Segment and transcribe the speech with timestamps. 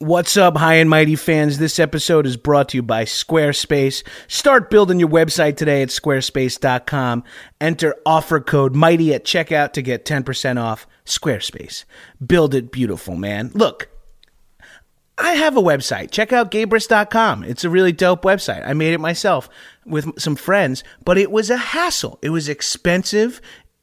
[0.00, 1.58] What's up, high and mighty fans?
[1.58, 4.04] This episode is brought to you by Squarespace.
[4.28, 7.24] Start building your website today at squarespace.com.
[7.60, 11.84] Enter offer code MIGHTY at checkout to get 10% off Squarespace.
[12.24, 13.50] Build it beautiful, man.
[13.54, 13.88] Look,
[15.18, 16.12] I have a website.
[16.12, 17.42] Check out gabris.com.
[17.42, 18.64] It's a really dope website.
[18.64, 19.48] I made it myself
[19.84, 22.20] with some friends, but it was a hassle.
[22.22, 23.40] It was expensive.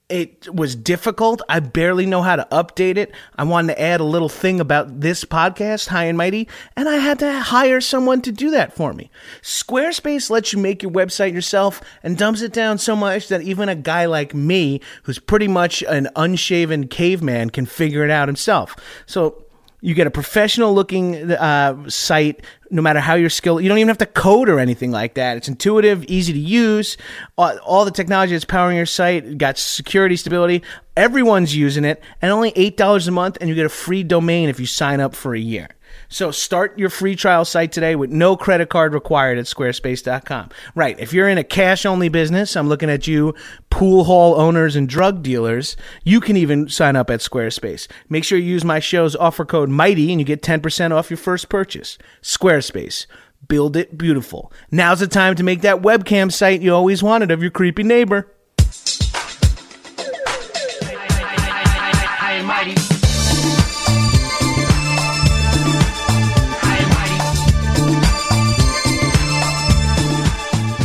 [0.08, 1.42] It was difficult.
[1.50, 3.11] I barely know how to update it.
[3.38, 6.98] I wanted to add a little thing about this podcast, High and Mighty, and I
[6.98, 9.09] had to hire someone to do that for me.
[9.42, 13.67] Squarespace lets you make your website yourself and dumps it down so much that even
[13.67, 18.76] a guy like me, who's pretty much an unshaven caveman, can figure it out himself.
[19.08, 19.45] So
[19.86, 22.42] you get a professional looking uh, site,
[22.72, 23.62] no matter how your skill.
[23.62, 25.38] You don't even have to code or anything like that.
[25.38, 26.98] It's intuitive, easy to use.
[27.38, 30.64] All, all the technology that's powering your site got security, stability.
[30.98, 34.50] Everyone's using it, and only eight dollars a month, and you get a free domain
[34.50, 35.70] if you sign up for a year.
[36.15, 40.48] So start your free trial site today with no credit card required at squarespace.com.
[40.73, 40.98] Right.
[40.98, 43.36] If you're in a cash only business, I'm looking at you,
[43.70, 45.75] pool hall owners and drug dealers,
[46.05, 47.89] you can even sign up at Squarespace.
[48.08, 51.17] Make sure you use my show's offer code MIGHTY and you get 10% off your
[51.17, 51.98] first purchase.
[52.21, 53.08] Squarespace.
[53.49, 54.54] Build it beautiful.
[54.71, 58.31] Now's the time to make that webcam site you always wanted of your creepy neighbor.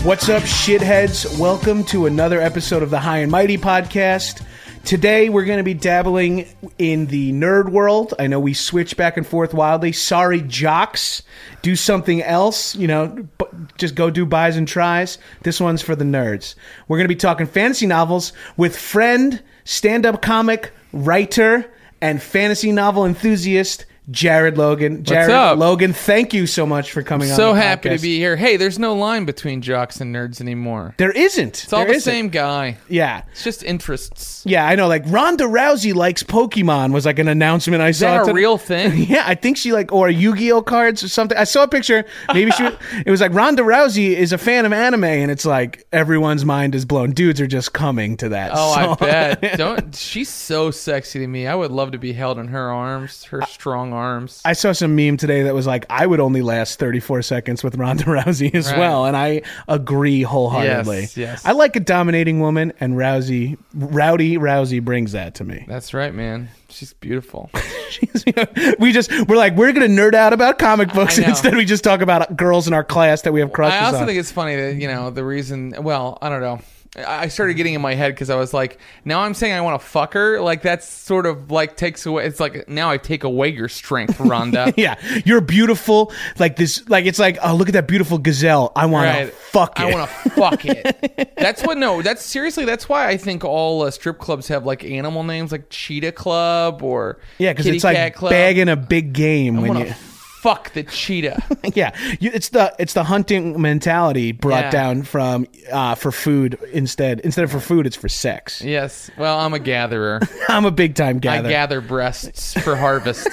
[0.02, 1.38] What's up, shitheads?
[1.38, 4.42] Welcome to another episode of the High and Mighty podcast.
[4.82, 6.46] Today, we're going to be dabbling
[6.78, 8.14] in the nerd world.
[8.18, 9.92] I know we switch back and forth wildly.
[9.92, 11.22] Sorry, jocks.
[11.60, 12.74] Do something else.
[12.74, 13.28] You know,
[13.76, 15.18] just go do buys and tries.
[15.42, 16.54] This one's for the nerds.
[16.88, 22.72] We're going to be talking fantasy novels with friend, stand up comic, writer, and fantasy
[22.72, 23.84] novel enthusiast.
[24.10, 25.04] Jared Logan.
[25.04, 25.58] Jared up?
[25.58, 27.36] Logan, thank you so much for coming on.
[27.36, 27.96] So happy podcast.
[27.96, 28.36] to be here.
[28.36, 30.94] Hey, there's no line between jocks and nerds anymore.
[30.96, 31.62] There isn't.
[31.64, 32.10] It's all There the isn't.
[32.12, 32.78] same guy.
[32.88, 33.22] Yeah.
[33.32, 34.42] It's just interests.
[34.46, 34.88] Yeah, I know.
[34.88, 38.24] Like Ronda Rousey likes Pokemon was like an announcement I Is saw.
[38.24, 38.90] that a real thing?
[39.10, 41.36] Yeah, I think she like or Yu-Gi-Oh cards or something.
[41.36, 42.04] I saw a picture.
[42.32, 42.64] Maybe she.
[43.06, 46.74] it was like Ronda Rousey is a fan of anime, and it's like everyone's mind
[46.74, 47.12] is blown.
[47.12, 48.52] Dudes are just coming to that.
[48.54, 49.40] Oh, I bet.
[49.58, 49.94] Don't.
[49.94, 51.46] She's so sexy to me.
[51.46, 53.99] I would love to be held in her arms, her strong arms.
[54.44, 57.76] I saw some meme today that was like, I would only last 34 seconds with
[57.76, 58.78] Ronda Rousey as Right.
[58.78, 61.00] well, and I agree wholeheartedly.
[61.00, 61.44] Yes, yes.
[61.46, 65.64] I like a dominating woman, and Rousey, Rowdy Rousey, brings that to me.
[65.68, 66.48] That's right, man.
[66.68, 67.50] She's beautiful.
[68.78, 72.00] we just we're like we're gonna nerd out about comic books instead we just talk
[72.00, 73.82] about girls in our class that we have crushes on.
[73.82, 74.06] I also on.
[74.06, 75.74] think it's funny that you know the reason.
[75.80, 76.60] Well, I don't know.
[76.96, 79.80] I started getting in my head because I was like, now I'm saying I want
[79.80, 80.40] to fuck her.
[80.40, 82.26] Like that's sort of like takes away.
[82.26, 84.74] It's like now I take away your strength, Rhonda.
[84.76, 86.12] yeah, you're beautiful.
[86.40, 88.72] Like this, like it's like, oh, look at that beautiful gazelle.
[88.74, 89.84] I want to fuck it.
[89.84, 91.36] I want to fuck it.
[91.36, 91.78] That's what.
[91.78, 92.64] No, that's seriously.
[92.64, 96.82] That's why I think all uh, strip clubs have like animal names, like Cheetah Club
[96.82, 98.30] or yeah, because it's like Cat Club.
[98.30, 99.94] bagging a big game I when you.
[100.40, 101.42] Fuck the cheetah.
[101.74, 104.70] yeah, you, it's the it's the hunting mentality brought Yeah.
[104.70, 107.20] down from uh, for food instead.
[107.20, 108.62] Instead of for food, it's for sex.
[108.62, 109.10] yes.
[109.18, 110.20] Well, I'm a gatherer.
[110.48, 111.48] I'm a big time gatherer.
[111.48, 113.28] I gather breasts for harvest.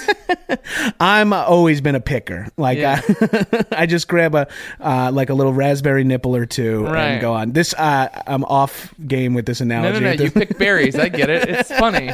[1.00, 2.48] I'm uh, always been a picker.
[2.56, 3.00] Like Yeah.
[3.08, 4.46] I, I just grab a
[4.80, 7.04] uh, like a little raspberry nipple or two Right.
[7.12, 7.52] and go on.
[7.52, 10.00] This uh, I'm off game with this analogy.
[10.00, 10.24] No, no, no.
[10.24, 10.96] You pick berries.
[10.96, 11.48] I get it.
[11.48, 12.10] It's funny.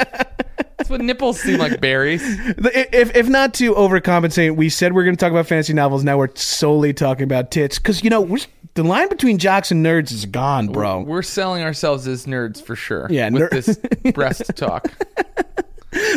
[0.77, 2.23] That's what nipples seem like berries.
[2.25, 6.05] If if not to overcompensate, we said we are going to talk about fantasy novels.
[6.05, 8.39] Now we're solely talking about tits because you know we're,
[8.75, 11.01] the line between jocks and nerds is gone, bro.
[11.01, 13.07] We're selling ourselves as nerds for sure.
[13.09, 13.79] Yeah, with ner- this
[14.13, 14.89] breast talk.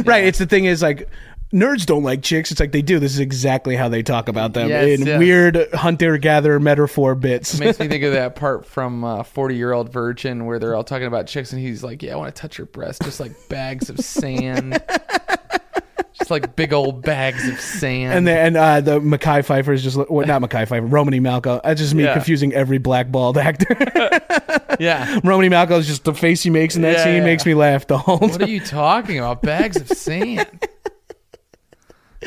[0.05, 0.23] Right.
[0.25, 1.07] It's the thing is like
[1.53, 2.51] nerds don't like chicks.
[2.51, 2.99] It's like they do.
[2.99, 5.19] This is exactly how they talk about them Yes, in yes.
[5.19, 7.59] weird hunter gatherer metaphor bits.
[7.59, 10.83] Makes me think of that part from uh, Forty Year Old Virgin where they're all
[10.83, 13.31] talking about chicks, and he's like, "Yeah, I want to touch your breast, just like
[13.49, 14.81] bags of sand,
[16.17, 19.83] just like big old bags of sand." And then and uh, the Mekhi Phifer is
[19.83, 21.61] just well, not Mekhi Phifer, Romany Malco.
[21.63, 22.13] That's just me Yeah.
[22.13, 23.75] confusing every blackballed actor.
[24.79, 27.23] yeah, Romany Malco is just the face he makes in that Yeah, scene yeah.
[27.23, 28.43] makes me laugh the whole what time.
[28.43, 29.41] are you talking about?
[29.41, 30.47] Bags of sand.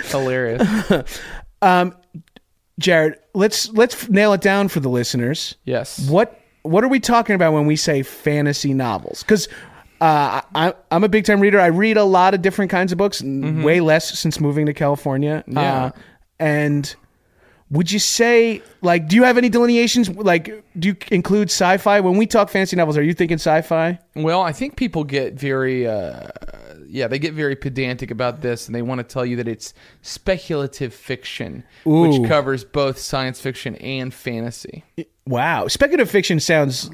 [0.07, 1.21] Hilarious.
[2.79, 5.55] Jared, let's let's nail it down for the listeners.
[5.65, 6.09] Yes.
[6.09, 9.23] What what are we talking about when we say fantasy novels?
[9.23, 9.49] Because
[10.01, 11.61] uh, I, I'm a big time reader.
[11.61, 13.21] I read a lot of different kinds of books.
[13.23, 15.45] n- Way less since moving to California.
[15.47, 15.59] Mm-hmm.
[15.59, 15.85] Yeah.
[15.85, 15.91] Uh,
[16.39, 16.97] and
[17.71, 20.09] would you say like do you have any delineations?
[20.09, 22.97] Like do you include sci-fi when we talk fantasy novels?
[22.97, 23.99] Are you thinking sci-fi?
[24.17, 26.29] Well, I think people get very, uh,
[26.91, 29.73] yeah, they get very pedantic about this, and they want to tell you that it's
[30.03, 32.09] speculative fiction, Ooh.
[32.09, 34.85] which covers both science fiction and fantasy.
[35.27, 36.91] Wow, speculative fiction sounds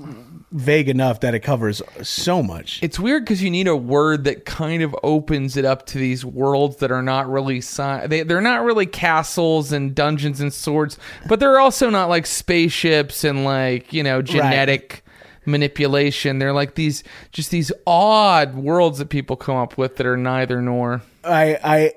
[0.52, 2.82] vague enough that it covers so much.
[2.82, 6.24] It's weird because you need a word that kind of opens it up to these
[6.24, 10.98] worlds that are not really sci- they they're not really castles and dungeons and swords,
[11.28, 15.04] but they're also not like spaceships and like you know genetic
[15.46, 16.38] manipulation.
[16.38, 17.02] They're like these
[17.32, 21.02] just these odd worlds that people come up with that are neither nor.
[21.24, 21.92] I I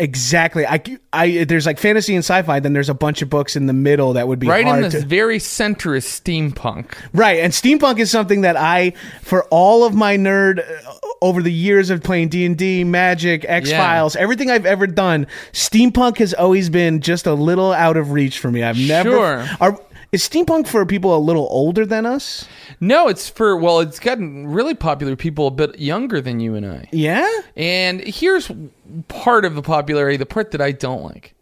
[0.00, 0.80] exactly I
[1.12, 4.12] I there's like fantasy and sci-fi then there's a bunch of books in the middle
[4.12, 6.94] that would be Right in this to very center is steampunk.
[7.12, 8.92] Right, and steampunk is something that I
[9.22, 14.52] for all of my nerd uh, over the years of playing D&D, Magic, X-Files, everything
[14.52, 18.62] I've ever done, steampunk has always been just a little out of reach for me.
[18.62, 19.46] I've never Sure.
[19.60, 19.80] Are
[20.12, 22.46] is steampunk for people a little older than us?
[22.80, 26.66] No, it's for well, it's gotten really popular people a bit younger than you and
[26.66, 26.88] I.
[26.92, 27.28] Yeah?
[27.56, 28.50] And here's
[29.08, 30.16] part of the popularity.
[30.16, 31.34] The part that I don't like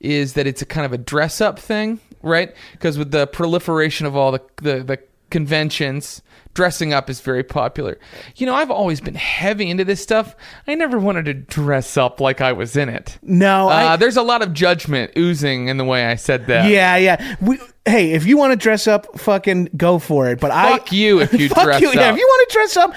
[0.00, 2.54] is that it's a kind of a dress up thing, right?
[2.72, 4.98] Because with the proliferation of all the, the, the
[5.30, 6.22] conventions,
[6.54, 7.98] dressing up is very popular.
[8.36, 10.34] You know, I've always been heavy into this stuff.
[10.66, 13.18] I never wanted to dress up like I was in it.
[13.22, 16.70] No, I Uh, there's a lot of judgment oozing in the way I said that.
[16.70, 17.36] Yeah, yeah.
[17.40, 20.40] We, hey, if you want to dress up, fucking go for it.
[20.40, 21.92] But Fuck I you if you fuck dress you.
[21.92, 22.94] Yeah, if you want to dress up,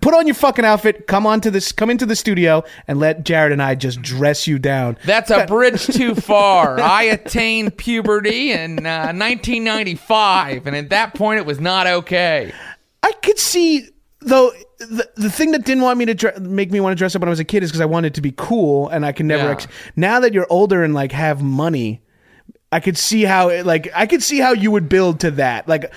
[0.00, 1.06] put on your fucking outfit.
[1.06, 1.72] Come on to this.
[1.72, 4.96] Come into the studio and let Jared and I just dress you down.
[5.04, 6.80] That's a bridge too far.
[6.80, 12.52] I attained puberty in uh, 1995, and at that point, it was not okay.
[13.02, 13.88] I could see
[14.20, 14.52] though.
[14.78, 17.20] The, the thing that didn't want me to dre- make me want to dress up
[17.20, 19.26] when I was a kid is because I wanted to be cool, and I can
[19.26, 19.44] never.
[19.44, 19.50] Yeah.
[19.50, 22.00] Ex- now that you're older and like have money,
[22.72, 25.68] I could see how it, like I could see how you would build to that.
[25.68, 25.92] Like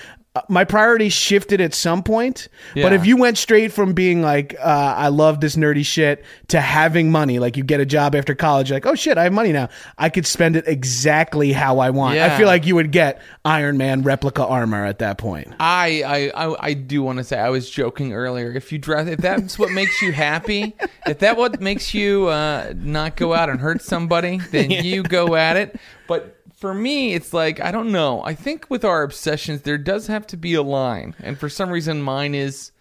[0.49, 4.95] my priorities shifted at some point, but if you went straight from being like uh,
[4.97, 8.71] I love this nerdy shit to having money, like you get a job after college,
[8.71, 9.69] like oh shit, I have money now.
[9.99, 12.17] I could spend it exactly how I want.
[12.17, 15.53] I feel like you would get Iron Man replica armor at that point.
[15.59, 18.51] I I, I, I do want to say I was joking earlier.
[18.51, 22.73] If you dress, if that's what makes you happy, if that what makes you uh,
[22.75, 25.79] not go out and hurt somebody, then you go at it.
[26.07, 28.23] But for me, it's like I don't know.
[28.23, 31.69] I think with our obsessions, there does have to be a line, and for some
[31.69, 32.71] reason, mine is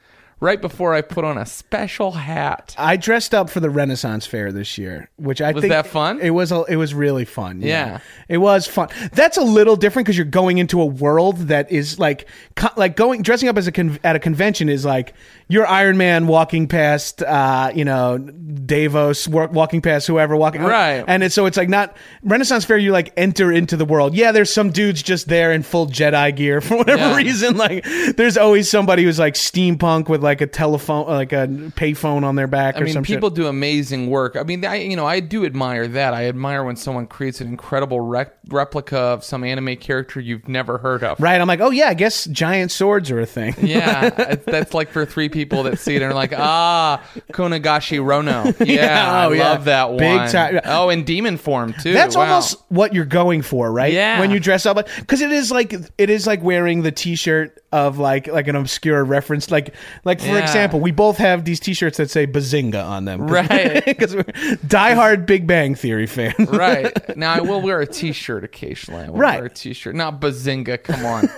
[0.42, 2.74] right before I put on a special hat.
[2.76, 6.20] I dressed up for the Renaissance Fair this year, which I Was think that fun?
[6.20, 6.50] It was.
[6.52, 7.62] A, it was really fun.
[7.62, 8.00] Yeah.
[8.28, 8.88] it was fun.
[9.12, 12.96] That's a little different because you're going into a world that is like, co- like
[12.96, 15.14] going dressing up as a con- at a convention is like
[15.48, 21.04] you're Iron Man walking past, uh, you know, Davos wa- walking past whoever walking Right.
[21.06, 22.78] and it's so it's like not Renaissance Fair.
[22.78, 24.14] You like enter into the world.
[24.14, 27.16] Yeah, there's some dudes just there in full Jedi gear for whatever Yeah.
[27.16, 27.56] reason.
[27.56, 27.84] Like,
[28.16, 31.46] there's always somebody who's like steampunk with like like a telephone, like a
[31.76, 33.36] payphone on their back I or mean, people shit.
[33.36, 34.34] do amazing work.
[34.34, 36.14] I mean, I you know I do admire that.
[36.14, 40.78] I admire when someone creates an incredible rec- replica of some anime character you've never
[40.78, 41.20] heard of.
[41.20, 41.38] Right?
[41.38, 43.54] I'm like, oh yeah, I guess giant swords are a thing.
[43.60, 44.08] Yeah,
[44.46, 48.52] that's like for three people that see it and are like, ah, Konagashi Rono.
[48.62, 49.50] Yeah, Yeah, I oh, yeah.
[49.50, 49.98] love that one.
[49.98, 50.60] Big time.
[50.64, 51.92] Oh, in demon form too.
[51.92, 52.22] That's Wow.
[52.22, 53.92] almost what you're going for, right?
[53.92, 54.20] Yeah.
[54.20, 57.98] When you dress up, because it is like it is like wearing the T-shirt of
[57.98, 59.50] like like an obscure reference.
[59.50, 59.74] Like
[60.04, 60.38] like for Yeah.
[60.42, 63.84] example, we both have these T-shirts that say Bazinga on them, Right.
[63.92, 64.24] Because we're
[64.66, 66.34] diehard Big Bang Theory fans.
[66.50, 67.34] right now.
[67.34, 69.04] I will wear a T-shirt occasionally.
[69.04, 69.36] I will Right.
[69.38, 70.82] wear a T-shirt, not Bazinga.
[70.82, 71.28] Come on,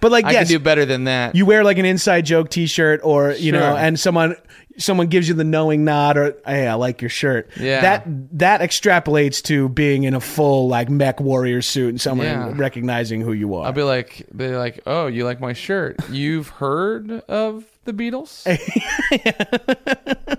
[0.00, 1.34] but like I yes, can do better than that.
[1.34, 4.36] you wear like an inside joke T-shirt, or you know, and someone
[4.76, 7.50] someone gives you the knowing nod, or hey, I like your shirt.
[7.58, 7.80] Yeah.
[7.80, 8.04] that
[8.38, 12.52] that extrapolates to being in a full like mech warrior suit and someone Yeah.
[12.54, 13.66] recognizing who you are.
[13.66, 15.96] I'll be like, they're like, oh, you like my shirt?
[16.10, 18.44] You've heard of the Beatles?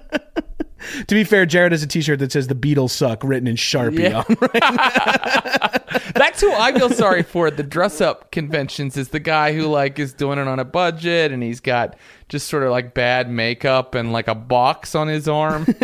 [1.08, 4.10] To be fair, Jared has a T-shirt that says "The Beatles suck" written in Sharpie.
[4.10, 4.24] Yeah.
[4.28, 4.36] on.
[6.16, 9.68] That's who I feel sorry for at the dress up conventions is the guy who
[9.68, 11.96] like is doing it on a budget and he's got
[12.30, 15.66] just sort of like bad makeup and like a box on his arm.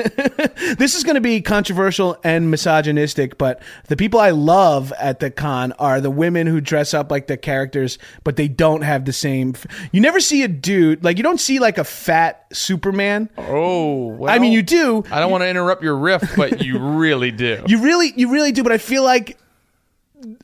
[0.77, 5.29] This is going to be controversial and misogynistic, but the people I love at the
[5.29, 9.13] con are the women who dress up like the characters, but they don't have the
[9.13, 9.51] same.
[9.55, 13.29] F- you never see a dude like you don't see like a fat Superman.
[13.37, 15.03] oh, well, I mean, you do.
[15.11, 17.63] I don't want to interrupt your riff, but you really do.
[17.67, 18.63] You really, you really do.
[18.63, 19.37] But I feel like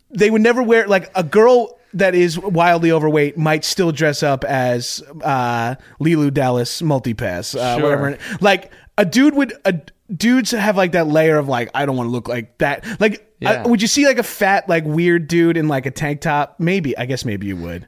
[0.10, 4.44] they would never wear like a girl that is wildly overweight might still dress up
[4.44, 7.84] as uh, Leeloo Dallas multipass, uh, Sure.
[7.84, 8.18] whatever.
[8.40, 9.54] Like a dude would.
[9.66, 9.80] A,
[10.14, 12.86] dudes have like that layer of like I don't want to look like that.
[13.00, 13.64] Like, Yeah.
[13.64, 16.56] uh, would you see like a fat like weird dude in like a tank top?
[16.60, 16.98] Maybe.
[16.98, 17.88] I guess maybe you would.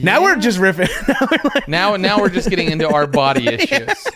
[0.00, 0.88] Now we're just riffing.
[1.08, 4.06] Now we're like- now, now we're just getting into our body issues.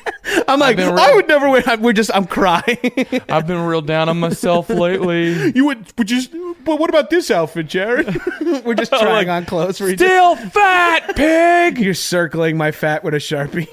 [0.49, 1.63] I'm like, been I would never wear.
[1.79, 2.11] We're just.
[2.15, 2.79] I'm crying.
[3.29, 5.53] I've been real down on myself lately.
[5.53, 6.33] You would, would just,
[6.65, 8.19] but what about this outfit, Jared?
[8.65, 10.07] We're just trying on clothes for each other.
[10.07, 11.79] Still fat pig.
[11.79, 13.69] You're circling my fat with a sharpie.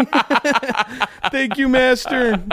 [1.31, 2.43] Thank you, master.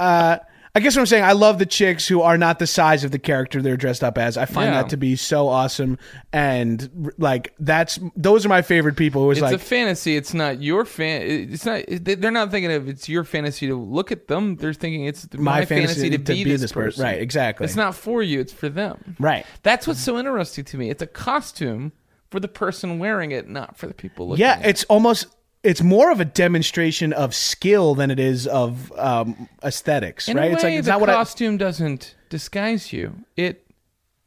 [0.00, 0.38] Uh,
[0.74, 3.10] I guess what I'm saying, I love the chicks who are not the size of
[3.10, 4.38] the character they're dressed up as.
[4.38, 4.80] I find Yeah.
[4.80, 5.98] that to be so awesome,
[6.32, 9.22] and like that's those are my favorite people.
[9.22, 10.16] Who is It's like, a fantasy.
[10.16, 11.22] It's not your fan.
[11.52, 11.82] It's not.
[11.88, 14.56] They're not thinking of it's your fantasy to look at them.
[14.56, 17.04] They're thinking it's my, fantasy, to, be, this, per- person.
[17.04, 17.64] Right, exactly.
[17.66, 18.40] It's not for you.
[18.40, 19.16] It's for them.
[19.18, 19.44] right.
[19.62, 20.88] That's what's so interesting to me.
[20.88, 21.92] It's a costume
[22.30, 24.40] for the person wearing it, not for the people looking.
[24.40, 24.68] Yeah, at it.
[24.70, 25.26] it's almost
[25.62, 30.46] it's more of a demonstration of skill than it is of um, aesthetics, in right?
[30.46, 31.14] a way, it's like it's the not what I.
[31.14, 33.14] costume doesn't disguise you.
[33.36, 33.64] It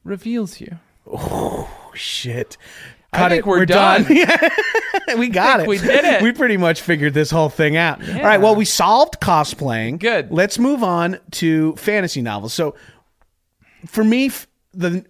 [0.04, 0.80] reveals you.
[1.12, 2.58] Oh shit.
[3.14, 3.50] I Cut think it.
[3.50, 4.06] we're done.
[4.10, 5.16] Yeah.
[5.18, 5.68] we got it.
[5.68, 6.22] we did it.
[6.22, 8.02] We pretty much figured this whole thing out.
[8.10, 8.40] All right.
[8.42, 10.00] Well, we solved cosplaying.
[10.00, 10.32] Good.
[10.32, 12.54] Let's move on to fantasy novels.
[12.54, 12.76] So,
[13.86, 14.32] for me,
[14.74, 15.06] the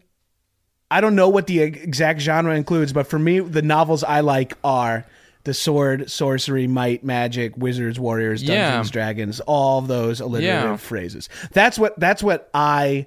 [0.91, 4.53] I don't know what the exact genre includes, but for me, the novels I like
[4.63, 5.05] are
[5.46, 8.92] the sword, sorcery, might, magic, wizards, warriors, dungeons, Yeah.
[8.92, 10.75] dragons, all those alliterative Yeah.
[10.78, 11.30] phrases.
[11.54, 13.06] That's what that's what I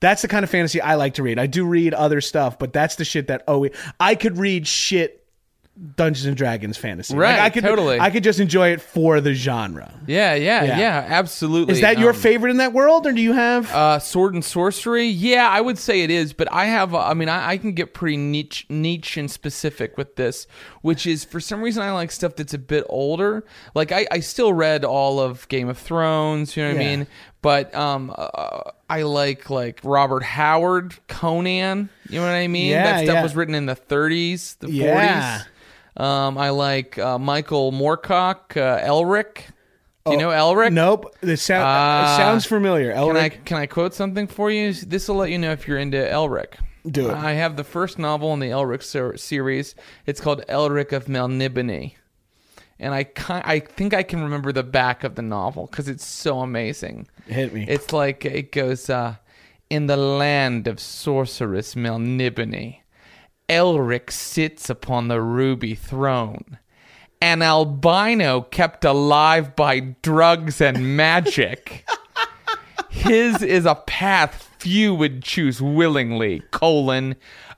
[0.00, 1.38] that's the kind of fantasy I like to read.
[1.38, 3.66] I do read other stuff, but that's the shit that oh
[3.98, 5.22] I could read shit
[5.96, 7.12] Dungeons and Dragons fantasy.
[7.14, 8.00] Like, Right, I could totally.
[8.00, 9.92] I could just enjoy it for the genre.
[10.06, 10.78] Yeah, yeah, Yeah.
[10.78, 11.74] yeah, absolutely.
[11.74, 14.42] Is that your Um, favorite in that world or do you have Uh, sword and
[14.42, 15.04] sorcery.
[15.06, 16.94] Yeah, I would say it is, but I have.
[16.94, 20.46] uh, I mean, I, I can get pretty niche, niche and specific with this,
[20.80, 23.44] which is for some reason I like stuff that's a bit older.
[23.74, 26.56] Like I, I still read all of Game of Thrones.
[26.56, 26.88] You know what Yeah.
[26.90, 27.06] I mean?
[27.42, 31.90] But um, uh, I like like Robert Howard, Conan.
[32.08, 32.70] You know what I mean?
[32.70, 33.22] Yeah, that stuff yeah.
[33.22, 35.38] was written in the 30s, the Yeah.
[35.40, 35.46] 40s.
[35.96, 39.44] Um, I like uh, Michael Moorcock, uh, Elric.
[40.04, 40.72] Do you know Elric?
[40.72, 41.16] Nope.
[41.22, 41.62] It, sound,
[42.06, 42.92] it sounds familiar.
[42.92, 44.72] Can I Elric, can I quote something for you?
[44.72, 46.54] This will let you know if you're into Elric.
[46.88, 47.14] Do it.
[47.14, 49.74] I have the first novel in the Elric ser- series.
[50.06, 51.94] It's called Elric of Melnibone,
[52.78, 56.38] and I I think I can remember the back of the novel because it's so
[56.40, 57.08] amazing.
[57.26, 57.66] Hit me.
[57.68, 59.16] It's like it goes uh,
[59.68, 62.78] in the land of sorceress Melnibone.
[63.48, 66.58] Elric sits upon the ruby throne.
[67.20, 71.86] An albino kept alive by drugs and magic.
[72.90, 77.14] His is a path few would choose willingly, colon,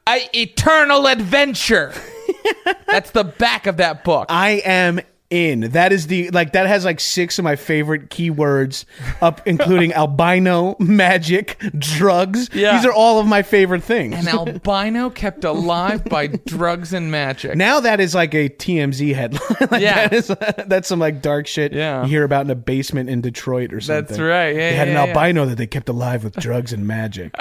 [0.07, 1.93] a eternal adventure.
[2.87, 4.27] That's the back of that book.
[4.29, 5.61] I am in.
[5.73, 8.85] That is the like that has like six of my favorite keywords
[9.21, 12.49] up, including albino, magic, drugs.
[12.53, 12.77] Yeah.
[12.77, 14.15] These are all of my favorite things.
[14.17, 17.57] An albino kept alive by drugs and magic.
[17.57, 19.41] now that is like a TMZ headline.
[19.71, 20.09] like Yeah.
[20.09, 20.29] that is
[20.67, 22.03] that's some like dark shit Yeah.
[22.05, 24.07] you hear about in a basement in Detroit or something.
[24.07, 24.49] That's right.
[24.55, 27.35] Yeah, they had yeah, an albino that they kept alive with drugs and magic.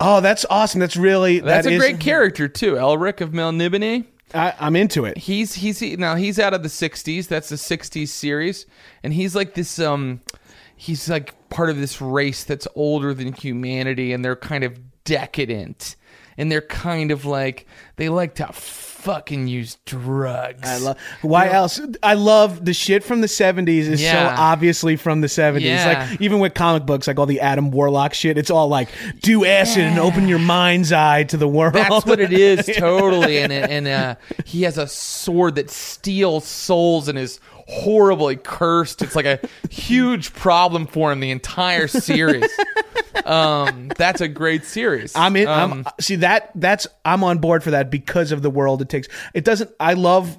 [0.00, 0.80] oh, that's awesome.
[0.80, 2.74] That's really That's that a is- great character too.
[2.74, 4.06] Elric of Melnibone.
[4.34, 5.18] I, I'm into it.
[5.18, 7.28] He's he's he, now he's out of the '60s.
[7.28, 8.66] That's the '60s series,
[9.02, 9.78] and he's like this.
[9.78, 10.20] Um,
[10.76, 15.96] he's like part of this race that's older than humanity, and they're kind of decadent,
[16.38, 18.52] and they're kind of like they like to
[19.00, 20.60] fucking use drugs.
[20.62, 20.98] I love.
[21.22, 21.80] Why else?
[22.02, 23.68] I love the shit from the '70s.
[23.88, 24.34] Is Yeah.
[24.34, 25.62] so obviously from the '70s.
[25.62, 26.06] Yeah.
[26.10, 28.88] Like even with comic books, like all the Adam Warlock shit, it's all like
[29.20, 31.74] do acid and open your mind's eye to the world.
[31.74, 33.38] That's what it is, totally.
[33.38, 34.14] And and uh,
[34.44, 37.40] he has a sword that steals souls and is
[37.70, 39.02] horribly cursed.
[39.02, 42.50] It's like a huge problem for him the entire series.
[43.24, 45.14] Um, that's a great series.
[45.14, 45.48] I'm in.
[45.48, 46.50] Um, I'm see that.
[46.54, 49.08] That's I'm on board for that because of the world it takes.
[49.34, 49.70] It doesn't.
[49.78, 50.38] I love.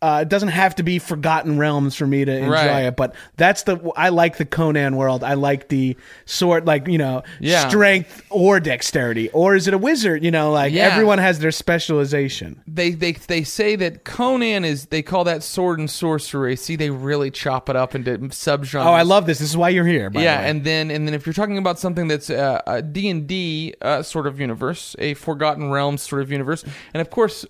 [0.00, 2.80] Uh, it doesn't have to be Forgotten Realms for me to enjoy Right.
[2.84, 5.24] it, but that's the I like the Conan world.
[5.24, 7.66] I like the sword, like you know, Yeah.
[7.68, 10.22] strength or dexterity, or is it a wizard?
[10.22, 10.84] You know, like Yeah.
[10.84, 12.60] everyone has their specialization.
[12.68, 16.54] they they they say that Conan is they call that sword and sorcery.
[16.54, 18.84] See, they really chop it up into subgenres.
[18.86, 19.38] Oh, I love this.
[19.40, 20.10] This is why you're here.
[20.14, 23.26] Yeah, and then and then if you're talking about something that's uh, a D and
[23.26, 27.44] D uh, sort of universe, a Forgotten Realms sort of universe, and of course,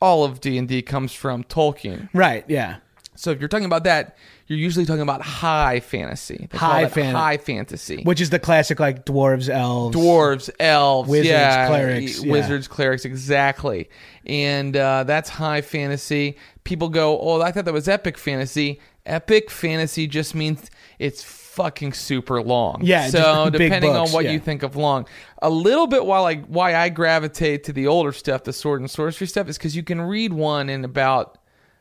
[0.00, 2.08] all of D and D comes from Tolkien.
[2.14, 2.76] right, yeah.
[3.16, 4.16] So if you're talking about that,
[4.46, 6.48] you're usually talking about high fantasy.
[6.50, 8.02] They call High that fan- high fantasy.
[8.02, 12.32] Which is the classic like dwarves, elves, Dwarves, elves, Wizards, yeah, clerics, yeah.
[12.32, 13.90] wizards, clerics, exactly.
[14.24, 16.38] And uh, that's high fantasy.
[16.64, 21.92] People go, "Oh, I thought that was epic fantasy." Epic fantasy just means it's fucking
[21.92, 22.80] super long.
[22.82, 24.32] Yeah, So depending books, on what yeah.
[24.32, 25.06] you think of long,
[25.42, 28.90] a little bit while I why I gravitate to the older stuff, the sword and
[28.90, 31.38] sorcery stuff, is because you can read one in about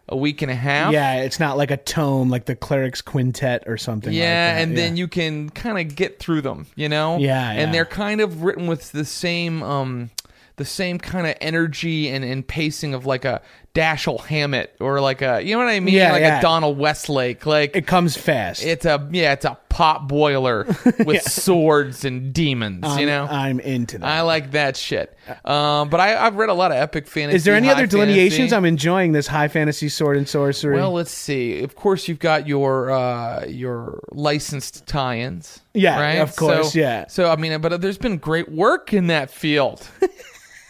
[0.08, 0.92] a week and a half.
[0.92, 4.12] Yeah, it's not like a tome like the Clerics Quintet or something.
[4.12, 4.62] Yeah, like that.
[4.64, 7.18] and then you can kind of get through them, you know.
[7.18, 7.62] Yeah, yeah.
[7.62, 10.10] and they're kind of written with the same, um,
[10.56, 13.42] the same kind of energy and, and pacing of like a
[13.76, 16.40] Dashiell Hammett or like a, you know what I mean, Yeah, like yeah.
[16.40, 17.46] a Donald Westlake.
[17.46, 18.64] Like it comes fast.
[18.64, 20.66] it's a yeah, it's a pot boiler
[21.06, 22.84] with swords and demons.
[22.84, 24.08] you I'm- know, I'm into that.
[24.08, 25.16] I like that shit.
[25.46, 27.36] Um, but I, I've read a lot of epic fantasy.
[27.36, 28.38] Is there any other delineations?
[28.38, 28.56] fantasy.
[28.56, 30.76] I'm enjoying this high fantasy sword and sorcery.
[30.76, 31.62] Well, let's see.
[31.62, 35.62] Of course, you've got your uh, your licensed tie-ins.
[35.76, 36.14] Yeah, right.
[36.16, 37.06] of course, So- yeah.
[37.08, 39.88] So I mean, but there's been great work in that field.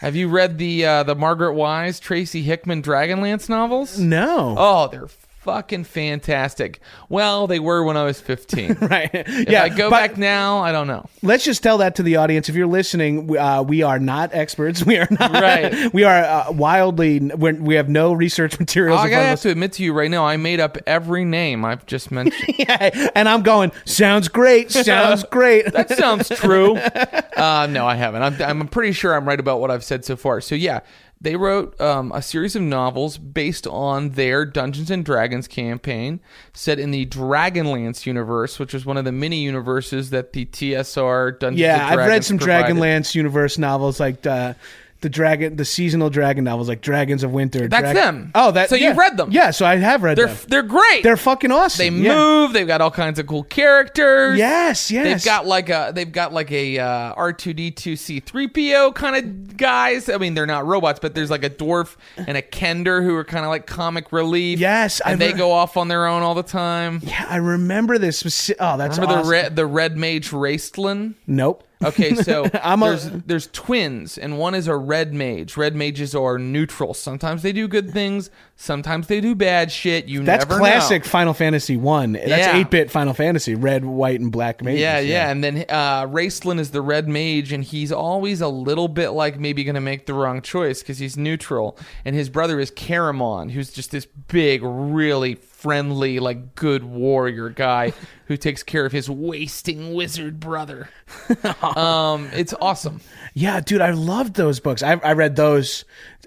[0.00, 3.98] Have you read the uh, the Margaret Weis, Tracy Hickman Dragonlance novels?
[3.98, 4.54] no.
[4.58, 5.08] Oh, they're
[5.40, 6.80] fucking fantastic.
[7.08, 8.74] Well, they were when I was 15.
[8.82, 9.10] right.
[9.12, 9.62] If yeah.
[9.62, 11.06] I go back now, I don't know.
[11.22, 12.48] Let's just tell that to the audience.
[12.48, 14.84] If you're listening, we- uh, we are not experts.
[14.90, 15.32] We are not.
[15.32, 15.92] Right.
[15.94, 17.20] We are uh, wildly.
[17.20, 18.98] We're, we have no research materials.
[18.98, 21.64] I front of have to admit to you right now, I made up every name
[21.64, 22.56] I've just mentioned.
[22.58, 23.72] Yeah, and I'm going.
[23.84, 24.70] Sounds great.
[24.70, 25.72] Sounds great.
[25.72, 26.76] That sounds true.
[26.76, 28.22] Uh, no, I haven't.
[28.22, 30.40] I'm, I'm pretty sure I'm right about what I've said so far.
[30.40, 30.80] So yeah,
[31.22, 36.20] they wrote um, a series of novels based on their Dungeons and Dragons campaign,
[36.54, 41.38] set in the Dragonlance universe, which was one of the mini universes that the TSR
[41.38, 41.60] Dungeons.
[41.60, 42.74] yeah, I've read some provided.
[42.74, 44.54] Dragonlance universe novels like uh,
[45.00, 47.68] the dragon, the seasonal dragon novels like Dragons of Winter.
[47.68, 48.30] That's Drag- them.
[48.34, 48.68] Oh, that.
[48.68, 49.30] So you've read them.
[49.32, 50.36] Yeah, so I have read They're them.
[50.48, 51.02] they're great.
[51.02, 51.78] They're fucking awesome.
[51.98, 52.14] they Yeah.
[52.16, 52.52] move.
[52.52, 54.38] They've got all kinds of cool characters.
[54.38, 55.04] Yes, yes.
[55.04, 58.46] They've got like a they've got like a uh, R two D two C three
[58.48, 60.08] PO kind of guys.
[60.08, 63.24] I mean, they're not robots, but there's like a dwarf and a Kender who are
[63.24, 64.58] kind of like comic relief.
[64.58, 67.00] Yes, and I've they re- go off on their own all the time.
[67.02, 68.22] Yeah, I remember this.
[68.22, 69.26] speci- Oh, that's Remember awesome.
[69.26, 71.14] the red the red mage Raistlin?
[71.26, 71.64] Nope.
[71.82, 75.56] Okay, so I'm a- there's there's twins, and one is a red mage.
[75.56, 76.94] Red mages are neutral.
[76.94, 80.04] Sometimes they do good things, sometimes they do bad shit.
[80.06, 81.08] You never That's never classic know.
[81.08, 82.12] Final Fantasy One.
[82.12, 82.58] That's Yeah.
[82.58, 83.54] eight bit Final Fantasy.
[83.54, 84.80] Red, white, and black mages.
[84.80, 88.88] Yeah, yeah, and then uh, Raistlin is the red mage, and he's always a little
[88.88, 91.78] bit like maybe going to make the wrong choice because he's neutral.
[92.04, 97.92] And his brother is Caramon, who's just this big, really friendly, like good warrior guy
[98.26, 100.88] who takes care of his wasting wizard brother.
[101.76, 103.00] um, it's awesome.
[103.34, 104.82] Yeah, dude, I loved those books.
[104.82, 105.84] I, I read those.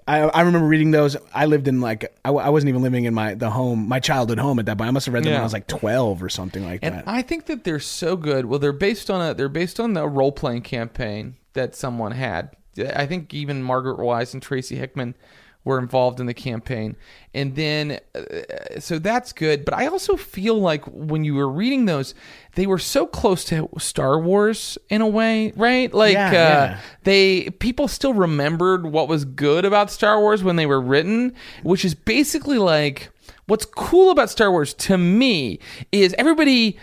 [0.07, 1.15] I, I remember reading those.
[1.33, 4.39] I lived in like I, I wasn't even living in my the home, my childhood
[4.39, 4.87] home at that point.
[4.87, 7.03] I must have read them when I was like twelve or something like And that.
[7.07, 8.45] I think that they're so good.
[8.45, 12.55] Well, they're based on a they're based on the role playing campaign that someone had.
[12.77, 15.15] I think even Margaret Weis and Tracy Hickman
[15.65, 16.95] were involved in the campaign.
[17.33, 19.63] And then, uh, so that's good.
[19.65, 22.13] But I also feel like when you were reading those,
[22.55, 25.93] they were so close to Star Wars in a way, right?
[25.93, 26.79] Like, Yeah, uh, yeah.
[27.03, 31.85] they people still remembered what was good about Star Wars when they were written, which
[31.85, 33.09] is basically like
[33.47, 35.59] what's cool about Star Wars to me
[35.91, 36.77] is everybody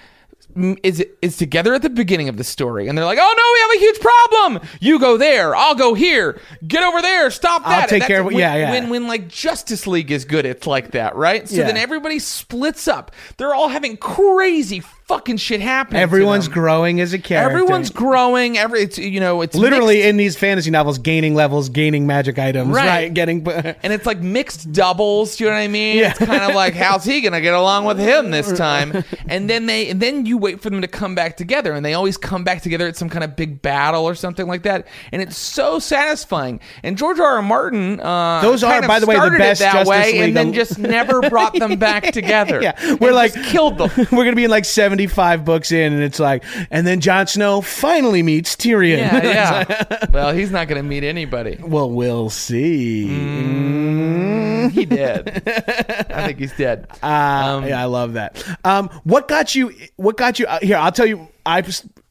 [0.83, 3.61] is is together at the beginning of the story and they're like, "Oh no, we
[3.61, 4.69] have a huge problem.
[4.81, 6.41] You go there, I'll go here.
[6.67, 8.35] Get over there, stop that." I'll take care of it.
[8.35, 8.71] Yeah, yeah.
[8.71, 11.49] When when like Justice League is good, it's like that, right?
[11.49, 11.65] So Yeah.
[11.67, 13.13] then everybody splits up.
[13.37, 14.81] They're all having crazy
[15.11, 15.99] fucking shit happening.
[15.99, 17.51] to Everyone's growing as a character.
[17.51, 18.57] Everyone's growing.
[18.57, 22.39] Every it's you know it's literally mixed- in these fantasy novels gaining levels, gaining magic
[22.39, 22.87] items, Right.
[22.87, 23.15] right?
[23.15, 23.47] Getting
[23.83, 25.37] and it's like mixed doubles.
[25.37, 25.99] Do you know what I mean?
[25.99, 26.11] Yeah.
[26.11, 29.05] It's kind of like how's he gonna get along with him this time?
[29.29, 31.95] And then they and then you wait for them to come back together, and they
[31.95, 35.21] always come back together at some kind of big battle or something like that, and
[35.21, 36.61] it's so satisfying.
[36.83, 37.37] And George R.
[37.37, 37.43] R.
[37.43, 40.53] Martin, uh, Those are, by the way, the best that Justice way, League and then
[40.53, 42.61] just never brought them back together.
[42.63, 43.91] Yeah, we're like- killed them.
[44.13, 47.27] we're gonna be in like seventy five books in, and it's like, and then Jon
[47.27, 48.99] Snow finally meets Tyrion.
[48.99, 49.23] Yeah,
[49.69, 50.07] yeah.
[50.13, 51.59] well, he's not going to meet anybody.
[51.63, 53.07] well, we'll see.
[53.09, 54.71] Mm.
[54.71, 55.29] He did.
[55.49, 56.87] I think he's dead.
[57.03, 57.07] Uh,
[57.51, 58.45] Um, yeah, I love that.
[58.65, 59.75] Um, what got you?
[59.97, 60.47] What got you?
[60.47, 61.29] Uh, here, I'll tell you.
[61.45, 61.63] I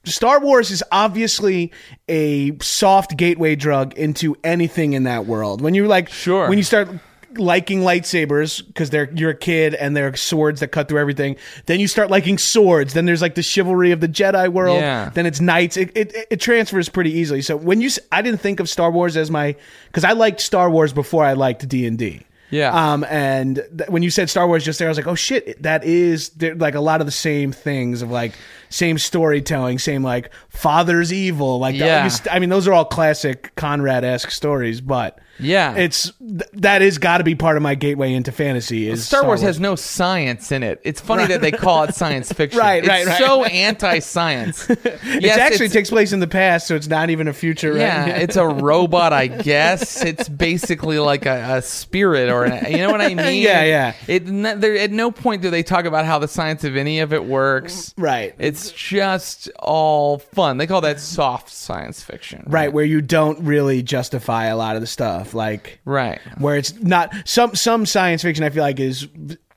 [0.06, 1.72] Star Wars is obviously
[2.08, 5.62] a soft gateway drug into anything in that world.
[5.62, 6.50] When you like, Sure.
[6.50, 6.90] when you start
[7.38, 11.36] liking lightsabers because they're you're a kid and they're swords that cut through everything.
[11.66, 12.94] Then you start liking swords.
[12.94, 14.80] Then there's like the chivalry of the Jedi world.
[14.80, 15.10] Yeah.
[15.10, 15.78] Then it's knights.
[15.78, 17.42] It, it it transfers pretty easily.
[17.42, 19.56] So when you, I didn't think of Star Wars as my
[19.88, 22.26] because I liked Star Wars before I liked D and D.
[22.52, 22.94] Yeah.
[22.94, 25.62] Um, and th- when you said Star Wars just there, I was like, oh shit,
[25.62, 28.34] that is like a lot of the same things of like
[28.70, 31.60] same storytelling, same like father's evil.
[31.60, 32.08] Like, that- Yeah.
[32.08, 35.74] st- I mean, those are all classic Conrad esque stories, but Yeah.
[35.76, 38.90] it's th- that is got to be part of my gateway into fantasy.
[38.90, 40.82] Is Star Wars has no science in it.
[40.84, 42.60] It's funny that they call it science fiction.
[42.60, 43.18] Right, it's right, right.
[43.18, 44.70] so anti-science.
[45.10, 47.72] It Yes, actually it's- takes place in the past, so it's not even a future.
[47.74, 47.80] Right?
[47.80, 50.04] Yeah, it's a robot, I guess.
[50.04, 53.42] It's basically like a, a spirit, or an, you know what I mean?
[53.42, 53.94] Yeah, yeah.
[54.08, 54.24] It
[54.62, 57.24] there, at no point do they talk about how the science of any of it
[57.26, 57.94] works.
[57.98, 58.36] Right.
[58.40, 60.58] It's just all fun.
[60.58, 62.44] They call that soft science fiction.
[62.48, 66.20] right where you don't really justify a lot of the stuff, like Right.
[66.38, 68.44] where it's not some some science fiction.
[68.44, 69.08] I feel like is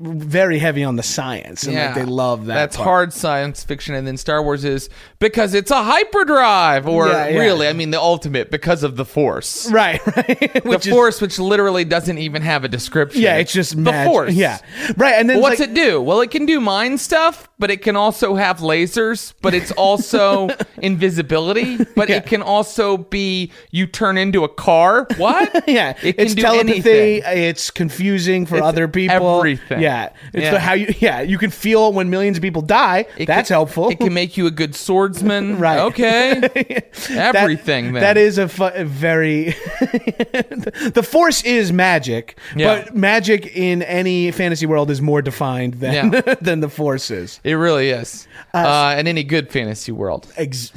[0.02, 2.54] very heavy on the science, and like they love that.
[2.54, 2.86] That's part.
[2.86, 7.38] hard science fiction, and then Star Wars is because it's a hyperdrive, or Yeah, yeah.
[7.40, 9.70] really, I mean, the ultimate because of the Force.
[9.70, 10.62] Right, right.
[10.64, 13.22] The is- Force, which literally doesn't even have a description.
[13.22, 14.10] Yeah, it's just the magic.
[14.12, 14.32] Force.
[14.34, 14.58] Yeah,
[14.96, 15.14] right.
[15.14, 16.00] And then What's like, it do?
[16.00, 20.48] Well, it can do mind stuff, but it can also have lasers, but it's also
[20.82, 22.16] invisibility, but Yeah.
[22.16, 25.06] it can also be you turn into a car.
[25.16, 25.50] What?
[25.72, 27.22] Yeah, It can it's do telepathy.
[27.22, 27.22] anything.
[27.44, 29.38] It's confusing for other people.
[29.38, 29.80] everything.
[29.80, 29.91] Yeah,
[30.32, 30.50] it's Yeah.
[30.52, 30.94] The, how you.
[31.00, 33.06] Yeah, you can feel when millions of people die.
[33.16, 33.90] It That's can- helpful.
[33.90, 35.58] It can make you a good swordsman.
[35.62, 35.78] Right.
[35.80, 36.40] Okay.
[37.08, 37.92] That- Everything.
[37.92, 38.02] then.
[38.02, 39.54] That is a, fu- a very.
[40.94, 42.84] the force is magic, Yeah.
[42.84, 46.34] but magic in any fantasy world is more defined than Yeah.
[46.40, 47.40] than the force is.
[47.44, 48.26] It really is.
[48.54, 50.26] Uh, in any good fantasy world.
[50.36, 50.72] Ex-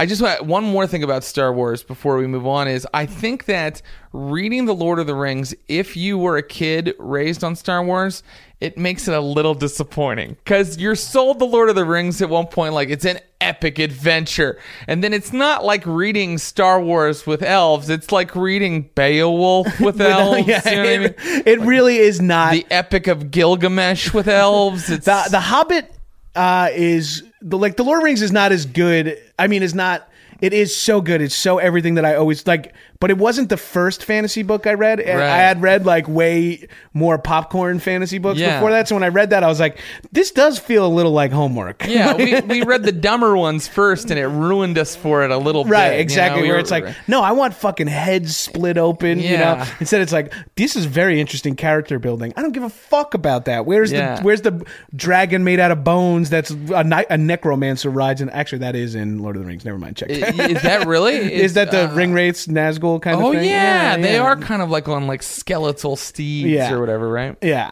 [0.00, 3.04] I just want one more thing about Star Wars before we move on is I
[3.04, 3.82] think that
[4.14, 8.22] reading The Lord of the Rings, if you were a kid raised on Star Wars,
[8.62, 12.30] it makes it a little disappointing because you're sold The Lord of the Rings at
[12.30, 17.26] one point like it's an epic adventure, and then it's not like reading Star Wars
[17.26, 17.90] with elves.
[17.90, 20.48] It's like reading Beowulf with elves.
[20.48, 21.14] yeah, you know what I mean?
[21.40, 22.52] it, it really is not.
[22.52, 24.88] The Epic of Gilgamesh with elves.
[25.00, 25.92] It's the the Hobbit
[26.34, 29.18] uh, is the like the Lord of the Rings is not as good.
[29.38, 30.08] I mean, it's not.
[30.40, 31.20] It is so good.
[31.20, 32.74] It's so everything that I always like.
[33.00, 34.98] But it wasn't the first fantasy book I read.
[34.98, 35.08] Right.
[35.08, 38.56] I had read like way more popcorn fantasy books Yeah.
[38.58, 38.88] before that.
[38.88, 39.78] So when I read that, I was like,
[40.12, 41.86] this does feel a little like homework.
[41.88, 45.38] yeah, we, we read the dumber ones first, and it ruined us for it a
[45.38, 45.70] little bit.
[45.72, 46.40] Right, you exactly.
[46.40, 46.42] know?
[46.42, 49.18] We where were- it's like, no, I want fucking heads split open.
[49.18, 52.34] You know, instead it's like this is very interesting character building.
[52.36, 53.64] I don't give a fuck about that.
[53.64, 54.16] Where's Yeah.
[54.16, 54.62] the Where's the
[54.94, 56.28] dragon made out of bones?
[56.28, 59.64] That's a, ni- a necromancer rides, and actually that is in Lord of the Rings.
[59.64, 59.96] Never mind.
[59.96, 60.10] Check.
[60.10, 61.14] Is that really?
[61.32, 63.48] is that the uh, ring wraiths Nazgul kind Oh of thing?
[63.48, 66.72] yeah, they are kind of like on like skeletal steeds Yeah.
[66.72, 67.36] or whatever, right?
[67.42, 67.70] Yeah.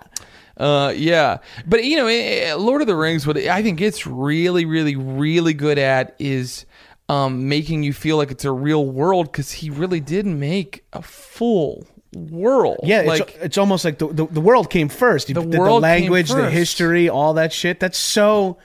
[0.57, 3.27] Uh, yeah, but you know, eh, Lord of the Rings.
[3.27, 6.67] What I think it's really, really, really good at is
[7.09, 11.01] um, making you feel like it's a real world because he really did make a
[11.01, 12.81] full world.
[12.83, 15.29] Yeah, like it's, it's almost like the, the, the world came first.
[15.29, 16.53] The, the world came language, the first.
[16.53, 17.79] history, all that shit.
[17.79, 18.59] That's so.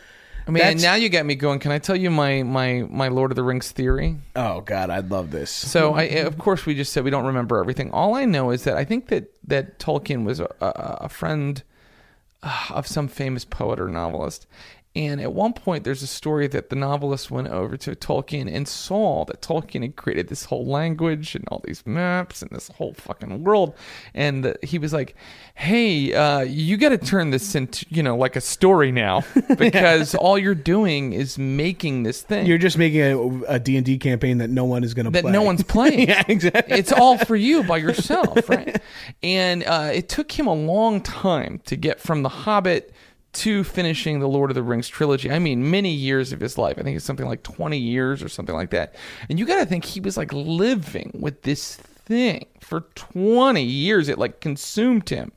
[0.47, 1.59] I mean, now you got me going.
[1.59, 4.17] Can I tell you my my my Lord of the Rings theory?
[4.35, 5.49] oh god, I'd love this.
[5.49, 7.91] So, I, of course, we just said we don't remember everything.
[7.91, 11.63] All I know is that I think that that Tolkien was a, a, a friend
[12.41, 14.45] uh, of some famous poet or novelist.
[14.95, 18.67] And at one point, there's a story that the novelist went over to Tolkien and
[18.67, 22.93] saw that Tolkien had created this whole language and all these maps and this whole
[22.93, 23.73] fucking world.
[24.13, 25.15] And uh, he was like,
[25.55, 29.23] "Hey, uh, you got to turn this into, you know, like a story now,
[29.57, 32.45] because all you're doing is making this thing.
[32.45, 35.31] You're just making a, a D&D campaign that no one is going to that play.
[35.31, 36.07] no one's playing.
[36.09, 36.77] yeah, exactly.
[36.77, 38.79] It's all for you by yourself, right?
[39.23, 42.92] And uh, it took him a long time to get from The Hobbit
[43.33, 45.31] to finishing the Lord of the Rings trilogy.
[45.31, 46.77] I mean, many years of his life.
[46.77, 48.95] I think it's something like 20 years or something like that.
[49.29, 54.07] And you got to think he was like living with this thing for 20 years.
[54.07, 55.31] It like consumed him.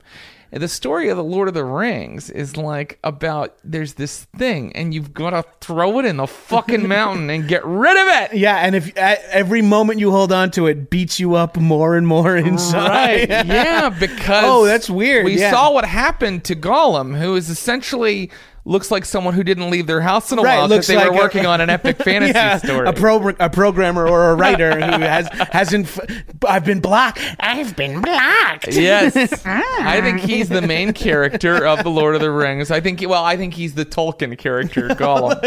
[0.51, 4.73] And the story of the Lord of the Rings is like about there's this thing
[4.75, 8.37] and you've got to throw it in the fucking mountain and get rid of it.
[8.37, 11.97] Yeah, and if at every moment you hold on to it beats you up more
[11.97, 13.29] and more inside.
[13.29, 13.45] Right.
[13.47, 15.25] Yeah, because Oh, that's weird.
[15.25, 15.51] We Yeah.
[15.51, 18.31] saw what happened to Gollum, who is essentially
[18.67, 21.09] looks like someone who didn't leave their house in a Right, while because they like
[21.11, 22.87] were a- working on an epic fantasy Yeah, story.
[22.87, 25.85] a pro a programmer or a writer who has hasn't.
[25.87, 25.99] f-
[26.47, 27.19] I've been blocked.
[27.39, 28.67] I've been blocked.
[28.73, 32.69] yes, I think he's the main character of the Lord of the Rings.
[32.71, 35.39] I think, well, I think he's the Tolkien character, Gollum.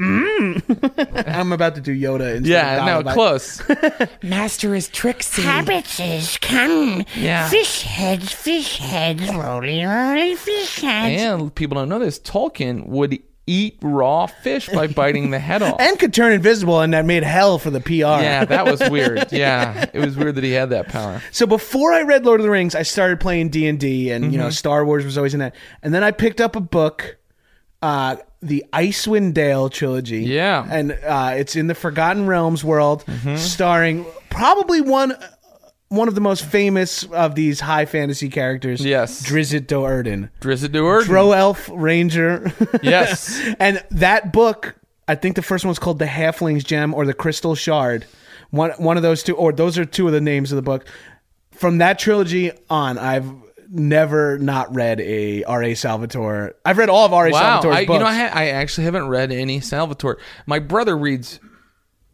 [0.00, 1.28] Mm.
[1.28, 2.36] I'm about to do Yoda.
[2.36, 3.14] Instead Yeah, of no, Gollum.
[3.14, 3.62] close.
[4.22, 5.42] Master is Trixie.
[5.42, 7.04] Hobbitses, come.
[7.16, 7.48] Yeah.
[7.48, 11.22] Fish heads, fish heads, roly roly fish heads.
[11.22, 12.20] And people don't know this.
[12.24, 15.80] Tolkien would eat raw fish by biting the head off.
[15.80, 17.92] and could turn invisible, and that made hell for the PR.
[18.22, 19.32] yeah, that was weird.
[19.32, 21.20] Yeah, it was weird that he had that power.
[21.32, 24.32] So before I read Lord of the Rings, I started playing D and D, and
[24.32, 24.52] you know Mm-hmm.
[24.52, 25.56] Star Wars was always in that.
[25.82, 27.16] And then I picked up a book,
[27.82, 30.20] uh, the Icewind Dale trilogy.
[30.22, 30.62] Yeah.
[30.62, 30.72] Mm-hmm.
[30.72, 33.04] and uh, it's in the Forgotten Realms world,
[33.36, 35.14] starring probably one
[35.92, 38.84] one of the most famous of these high fantasy characters.
[38.84, 39.22] Yes.
[39.22, 41.04] Drizzt Do'Urden, Drizzt Do'Urden.
[41.04, 42.52] Dro Elf Ranger.
[42.82, 43.40] Yes.
[43.60, 44.74] and that book,
[45.06, 48.06] I think the first one's called The Halfling's Gem or The Crystal Shard.
[48.50, 50.86] One one of those two, or those are two of the names of the book.
[51.52, 53.30] From that trilogy on, I've
[53.68, 55.74] never not read a R.A.
[55.74, 56.54] Salvatore.
[56.64, 57.30] I've read all of R.A.
[57.32, 60.18] Wow, Salvatore's I, you know, I, ha- I actually haven't read any Salvatore.
[60.46, 61.40] My brother reads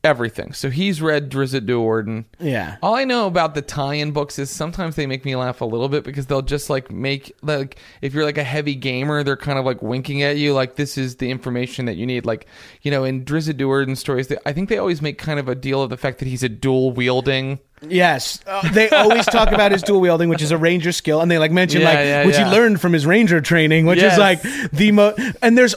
[0.09, 2.25] everything, so he's read Drizzt Do'Urden.
[2.40, 2.77] Yeah.
[2.83, 5.88] All I know about the tie-in books is sometimes they make me laugh a little
[5.88, 9.59] bit because they'll just like make like if you're like a heavy gamer, they're kind
[9.59, 12.27] of like winking at you like this is the information that you need.
[12.27, 12.47] Like
[12.83, 15.55] you know, in Drizzt Do'Urden stories, they, I think they always make kind of a
[15.55, 17.61] deal of the fact that he's a dual wielding.
[17.81, 21.31] Yes, uh, they always talk about his dual wielding, which is a ranger skill, and
[21.31, 22.47] they like mention Yeah, like yeah, which yeah.
[22.49, 24.14] he learned from his ranger training, which Yes.
[24.14, 24.42] is like
[24.73, 25.14] the mo.
[25.42, 25.77] And there's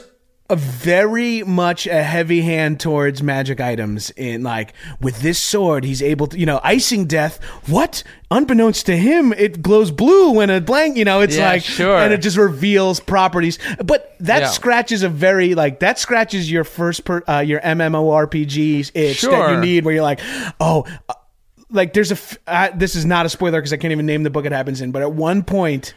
[0.56, 6.26] very much a heavy hand towards magic items in like with this sword he's able
[6.26, 11.04] to you know Icingdeath what unbeknownst to him it glows blue when a blank you
[11.04, 11.96] know it's Yeah, like sure.
[11.98, 14.48] and it just reveals properties but that Yeah.
[14.48, 19.60] scratches a very like that scratches your first per uh, your mmorpgs itch that you
[19.60, 20.20] need where you're like
[20.60, 21.14] oh uh,
[21.70, 24.24] like there's a f- uh, this is not a spoiler because I can't even name
[24.24, 25.94] the book it happens in, but at one point.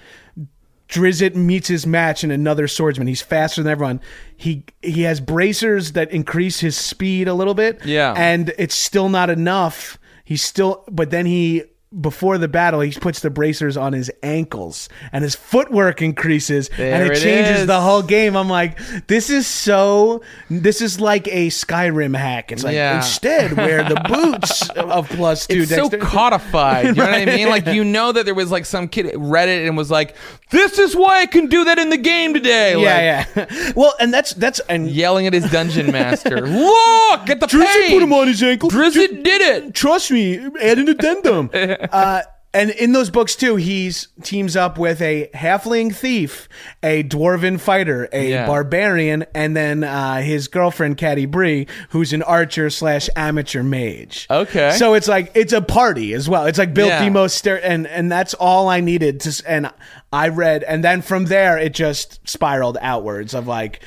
[0.87, 3.07] Drizzt meets his match in another swordsman.
[3.07, 4.01] He's faster than everyone.
[4.37, 7.83] He he has bracers that increase his speed a little bit.
[7.85, 8.13] Yeah.
[8.15, 9.97] and it's still not enough.
[10.23, 11.63] He's still, but then he
[12.01, 17.03] before the battle he puts the bracers on his ankles and his footwork increases and
[17.03, 17.67] it it changes is.
[17.67, 18.35] the whole game.
[18.35, 18.77] I'm like,
[19.07, 20.21] this is so.
[20.49, 22.51] This is like a Skyrim hack.
[22.51, 22.97] It's like Yeah.
[22.97, 25.61] instead wear the boots of plus two.
[25.61, 26.85] It's so codified.
[26.87, 27.49] You know what I mean?
[27.49, 30.15] Like you know that there was like some kid read it and was like,
[30.51, 33.71] "This is why I can do that in the game today." Like, yeah, yeah.
[33.75, 36.41] Well, and that's that's and Yelling at his dungeon master.
[36.47, 37.91] Look at the Drizzt page.
[37.93, 38.69] put him on his ankle.
[38.69, 39.73] Drizzt did it.
[39.73, 41.49] Trust me, add an addendum.
[41.91, 42.21] uh,
[42.53, 46.47] and in those books too, he's teams up with a halfling thief,
[46.81, 48.47] a dwarven fighter, a Yeah.
[48.47, 54.25] barbarian, and then uh, his girlfriend Catti-brie, who's an archer slash amateur mage.
[54.31, 54.71] Okay.
[54.77, 56.45] so it's like it's a party as well.
[56.45, 57.03] It's like built Yeah.
[57.03, 59.43] the most ster- and and that's all I needed to.
[59.45, 59.69] And
[60.13, 63.81] I read, and then from there it just spiraled outwards of like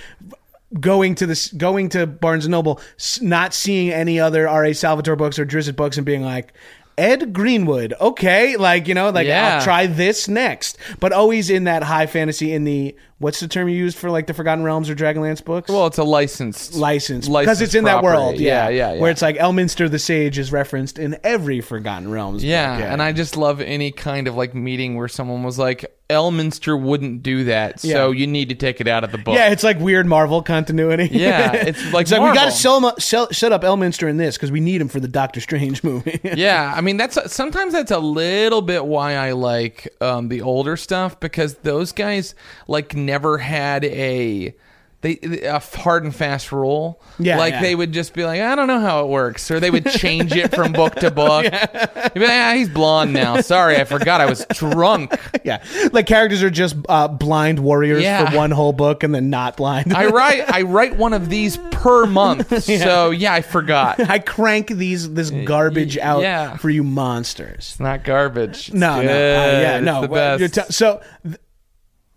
[0.78, 2.82] going to this going to Barnes and Noble,
[3.22, 4.74] not seeing any other R.A.
[4.74, 6.52] Salvatore books or Drizzt books, and being like.
[6.98, 9.56] Ed Greenwood, okay, like you know, like Yeah.
[9.56, 13.68] I'll try this next, but always in that high fantasy, in the what's the term
[13.68, 15.70] you used for like the Forgotten Realms or Dragonlance books?
[15.70, 18.38] Well, it's a licensed license because it's in that world.
[18.38, 18.68] Yeah.
[18.68, 19.00] yeah, yeah.
[19.00, 22.42] Where it's like Elminster the Sage is referenced in every Forgotten Realms.
[22.42, 25.84] book, Yeah, and I just love any kind of like meeting where someone was like,
[26.10, 28.18] Elminster wouldn't do that, so Yeah.
[28.20, 29.34] you need to take it out of the book.
[29.34, 31.06] Yeah, it's like weird Marvel continuity.
[31.12, 34.16] Yeah, it's like it's like we got to sell, him, sell, set up Elminster in
[34.16, 36.18] this because we need him for the Doctor Strange movie.
[36.24, 40.78] yeah, I mean that's sometimes that's a little bit why I like um, the older
[40.78, 42.34] stuff because those guys
[42.68, 44.54] like never had a
[45.00, 47.00] they a hard and fast rule.
[47.20, 47.62] Yeah, like yeah.
[47.62, 50.32] they would just be like, I don't know how it works, or they would change
[50.32, 51.44] it from book to book.
[51.44, 53.40] They'd be like, ah, he's blonde now.
[53.40, 55.14] Sorry, I forgot I was drunk.
[55.44, 58.28] yeah, like characters are just uh, blind warriors Yeah.
[58.28, 59.94] for one whole book and then not blind.
[59.94, 64.00] I write I write one of these per month, so yeah, I forgot.
[64.00, 66.56] I crank these this garbage out yeah.
[66.56, 67.54] for you monsters.
[67.70, 68.70] It's not garbage.
[68.70, 69.62] It's No, no, uh, good.
[69.62, 70.00] yeah, no.
[70.00, 70.54] the well, best.
[70.54, 71.36] t- so th-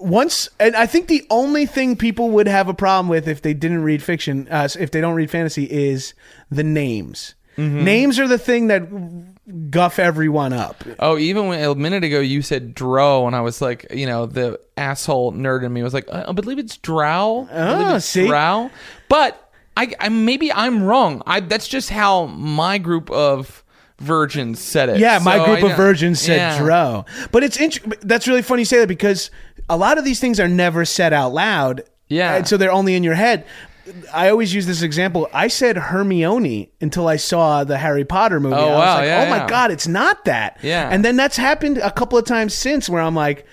[0.01, 3.53] once, and I think the only thing people would have a problem with if they
[3.53, 6.13] didn't read fiction, uh, if they don't read fantasy, is
[6.49, 7.35] the names.
[7.57, 7.83] Mm-hmm.
[7.83, 10.83] Names are the thing that guff everyone up.
[10.99, 14.25] Oh, even when a minute ago you said Dro, and I was like, you know,
[14.25, 17.47] the asshole nerd in me was like, I I believe it's Drow.
[17.51, 18.27] I Oh, it's see?
[18.27, 18.71] Drow.
[19.09, 21.21] But I, I maybe I'm wrong.
[21.25, 23.63] I that's just how my group of
[23.99, 24.99] virgins said it.
[24.99, 26.57] Yeah, my So group I of virgins said yeah.
[26.57, 27.05] Dro.
[27.31, 29.29] But it's int- that's really funny you say that because
[29.71, 31.83] a lot of these things are never said out loud.
[32.09, 32.35] Yeah.
[32.35, 33.45] And so they're only in your head.
[34.13, 35.29] I always use this example.
[35.33, 38.55] I said Hermione until I saw the Harry Potter movie.
[38.55, 39.47] Oh, I was wow, like, yeah, oh my yeah.
[39.47, 40.57] god, it's not that.
[40.61, 40.89] Yeah.
[40.91, 43.45] And then that's happened a couple of times since where I'm like,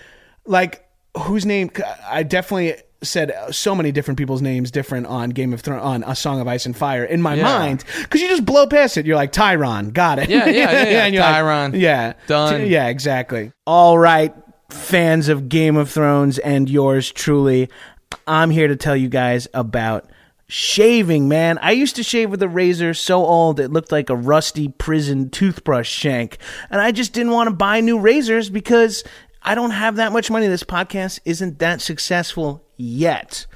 [0.45, 1.71] like whose name?
[2.05, 6.17] I definitely said so many different people's names different on Game of Thrones on A
[6.17, 7.45] Song of Ice and Fire in my Yeah.
[7.45, 9.07] mind because you just blow past it.
[9.07, 10.29] You're like Tyron, got it.
[10.29, 11.05] Yeah, yeah, yeah, yeah.
[11.05, 12.67] and you're like, yeah, Done.
[12.67, 13.53] Yeah, exactly.
[13.67, 14.35] All right,
[14.71, 17.69] fans of Game of Thrones and yours truly,
[18.27, 20.11] I'm here to tell you guys about
[20.49, 21.59] shaving, man.
[21.59, 25.31] I used to shave with a razor so old it looked like a rusty prison
[25.31, 26.39] toothbrush shank,
[26.71, 29.05] and I just didn't want to buy new razors because
[29.43, 30.47] I don't have that much money.
[30.47, 33.47] This podcast isn't that successful yet.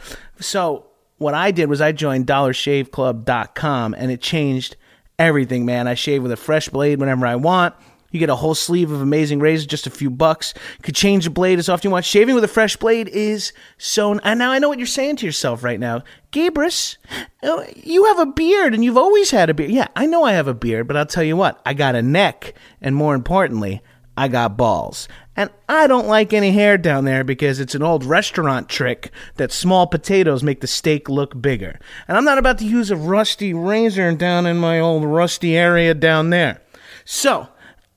[0.40, 0.86] So,
[1.18, 4.76] what I did was I joined dollarshaveclub.com and it changed
[5.18, 5.86] everything, man.
[5.86, 7.74] I shave with a fresh blade whenever I want.
[8.12, 10.54] You get a whole sleeve of amazing razors, just a few bucks.
[10.76, 12.04] You could change the blade as often you want.
[12.04, 14.18] Shaving with a fresh blade is so.
[14.20, 16.98] And now I know what you're saying to yourself right now, Gabrus.
[17.42, 19.70] uh, You have a beard, and you've always had a beard.
[19.70, 22.02] Yeah, I know I have a beard, but I'll tell you what, I got a
[22.02, 23.82] neck, and more importantly,
[24.16, 25.08] I got balls.
[25.34, 29.50] And I don't like any hair down there because it's an old restaurant trick that
[29.50, 31.80] small potatoes make the steak look bigger.
[32.06, 35.94] And I'm not about to use a rusty razor down in my old rusty area
[35.94, 36.60] down there.
[37.06, 37.48] So,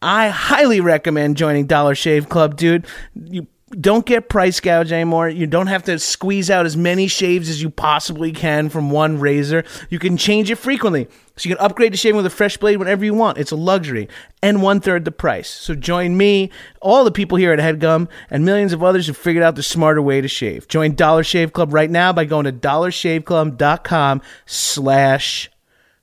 [0.01, 2.85] I highly recommend joining Dollar Shave Club, dude.
[3.15, 5.27] You don't get price gouge anymore.
[5.27, 9.19] You don't have to squeeze out as many shaves as you possibly can from one
[9.19, 9.63] razor.
[9.89, 11.07] You can change it frequently.
[11.35, 13.37] So you can upgrade to shaving with a fresh blade whenever you want.
[13.37, 14.07] It's a luxury
[14.41, 15.49] and one third the price.
[15.49, 19.43] So join me, all the people here at HeadGum, and millions of others who figured
[19.43, 20.67] out the smarter way to shave.
[20.67, 25.49] Join Dollar Shave Club right now by going to dollarshaveclub.com slash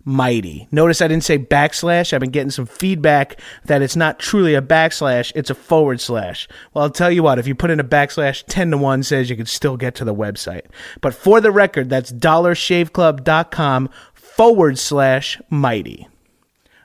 [0.05, 0.69] mighty.
[0.71, 2.13] Notice I didn't say backslash.
[2.13, 6.49] I've been getting some feedback that it's not truly a backslash, it's a forward slash.
[6.73, 9.31] Well, I'll tell you what, if you put in a backslash, 10 to 1 says
[9.31, 10.67] you can still get to the website.
[11.01, 16.09] But for the record, that's dollarshaveclub.com forward slash mighty.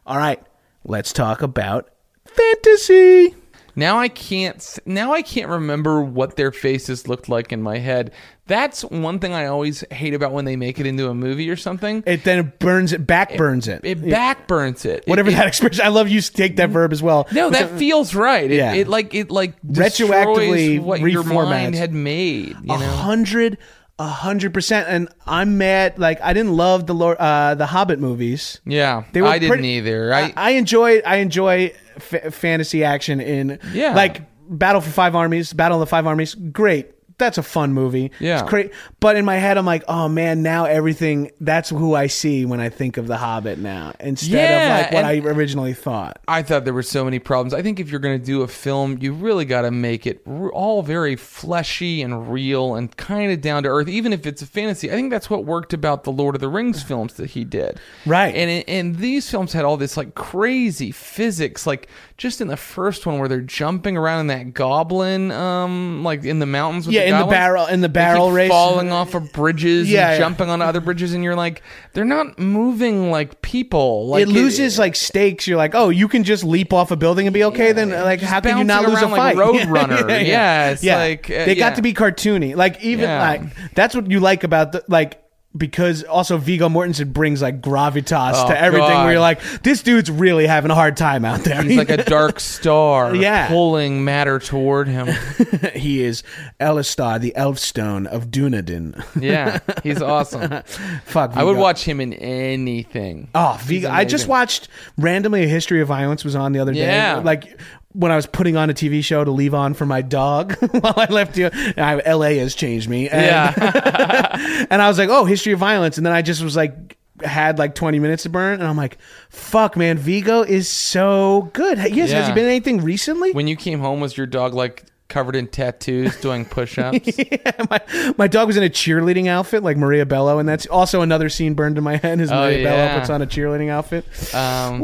[0.06, 0.42] All right,
[0.84, 1.90] let's talk about
[2.26, 3.36] fantasy.
[3.76, 4.80] Now I can't.
[4.88, 8.12] Now I can't remember what their faces looked like in my head.
[8.48, 11.56] That's one thing I always hate about when they make it into a movie or
[11.56, 12.04] something.
[12.08, 13.82] It then it burns it, back burns it.
[13.84, 15.04] It back burns it.
[15.06, 15.86] It- Whatever it- that expression.
[15.86, 17.28] I love you take that verb as well.
[17.32, 18.50] No, that feels right.
[18.50, 18.74] It, Yeah.
[18.74, 21.50] it like it like Retroactively what your reformats.
[21.50, 22.56] mind had made.
[22.64, 23.58] You a hundred,
[24.00, 24.88] a hundred percent.
[24.90, 26.00] And I'm mad.
[26.00, 28.60] Like I didn't love the Lord, uh, the Hobbit movies.
[28.66, 29.04] yeah.
[29.12, 30.14] They were I didn't pretty- either.
[30.14, 33.94] I, I enjoy I enjoy f- fantasy action in Yeah.
[33.94, 36.34] like Battle for Five Armies, Battle of the Five Armies.
[36.36, 36.92] Great.
[37.18, 38.12] That's a fun movie.
[38.20, 38.42] Yeah.
[38.42, 38.72] It's great.
[39.00, 41.32] But in my head, I'm like, oh man, now everything.
[41.42, 44.94] That's who I see when I think of the Hobbit now, instead Yeah, of like
[44.94, 46.20] what I originally thought.
[46.28, 47.54] I thought there were so many problems.
[47.56, 50.22] I think if you're going to do a film, you really got to make it
[50.28, 54.48] all very fleshy and real and kind of down to earth, even if it's a
[54.48, 54.92] fantasy.
[54.92, 57.80] I think that's what worked about the Lord of the Rings films that he did.
[58.06, 58.36] Right.
[58.36, 63.06] And and these films had all this like crazy physics, like just in the first
[63.06, 67.02] one where they're jumping around in that goblin, um, like in the mountains with Yeah,
[67.02, 68.50] the in the Goblins, barrel- in the barrel race.
[68.50, 70.18] falling off of bridges, Yeah, and yeah.
[70.20, 71.62] jumping on other bridges, and you're like,
[71.94, 74.08] they're not moving like people.
[74.08, 75.48] Like it loses like stakes.
[75.48, 77.72] You're like, oh, you can just leap off a building and be okay.
[77.72, 79.68] then, like, how can you not bouncing lose a around like fight?
[79.68, 80.28] Roadrunner.
[80.28, 81.76] Yeah, it's like, uh, they got yeah.
[81.76, 82.56] to be cartoony.
[82.56, 83.20] Like even Yeah.
[83.20, 85.24] like that's what you like about the like.
[85.58, 88.90] Because also Viggo Mortensen brings like gravitas Oh, to everything.
[88.90, 89.04] God.
[89.06, 91.62] Where you're like, this dude's really having a hard time out there.
[91.64, 93.48] He's like a dark star, Yeah.
[93.48, 95.08] pulling matter toward him.
[95.74, 96.24] he is
[96.60, 99.04] Elessar, the Elfstone of Dunedain.
[99.22, 100.62] Yeah, he's awesome.
[101.06, 103.30] Fuck, I would watch him in anything.
[103.36, 103.90] Oh, Viggo!
[103.90, 104.68] I just watched
[104.98, 106.86] randomly a history of violence was on the other day.
[106.86, 107.22] Yeah.
[107.24, 107.60] like
[107.98, 110.94] when I was putting on a TV show to leave on for my dog while
[110.96, 111.50] I left you.
[111.78, 113.10] I, LA has changed me.
[113.10, 116.56] And, Yeah, and I was like, oh, history of violence, and then I just was
[116.56, 116.96] like.
[117.24, 119.00] Had like 20 minutes to burn, and I'm like,
[119.32, 121.80] fuck, man, Viggo is so good.
[121.92, 123.32] Yes, has he been anything recently?
[123.32, 127.18] when you came home, was your dog like covered in tattoos, doing push-ups?
[127.72, 131.28] my, my dog was in a cheerleading outfit like Maria Bello, and that's also another
[131.28, 134.06] scene burned in my head is Oh, Maria Bello puts on a cheerleading outfit.
[134.36, 134.80] Um.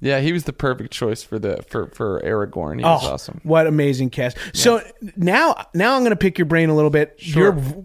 [0.00, 2.78] Yeah, he was the perfect choice for the for for Aragorn.
[2.78, 3.40] He was Oh, awesome.
[3.42, 4.36] What amazing cast.
[4.54, 4.80] So
[5.16, 7.14] now now I'm going to pick your brain a little bit.
[7.18, 7.54] Sure.
[7.54, 7.84] You're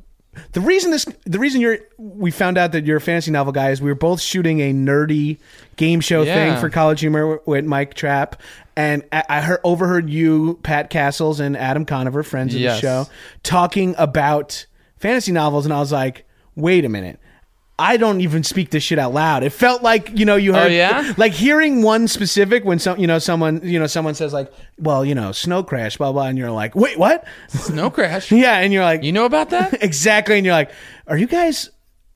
[0.52, 3.70] the reason this the reason you're we found out that you're a fantasy novel guy
[3.72, 5.38] is we were both shooting a nerdy
[5.76, 6.34] game show Yeah.
[6.54, 8.42] thing for College Humor with Mike Trapp
[8.76, 12.78] and I, I heard overheard you Pat Cassels and Adam Conover friends of Yes.
[12.78, 13.08] the show
[13.44, 14.66] talking about
[14.98, 17.20] fantasy novels and I was like wait a minute
[17.80, 19.44] I don't even speak this shit out loud.
[19.44, 21.14] It felt like you know you oh, heard, Oh, yeah?
[21.18, 25.04] like hearing one specific when some you know someone you know someone says like, well
[25.04, 27.26] you know snow crash blah blah, and you're like, wait what?
[27.50, 28.32] Snow crash.
[28.44, 29.82] Yeah, and you're like, You know about that?
[29.84, 30.72] exactly, and you're like,
[31.08, 31.70] are you guys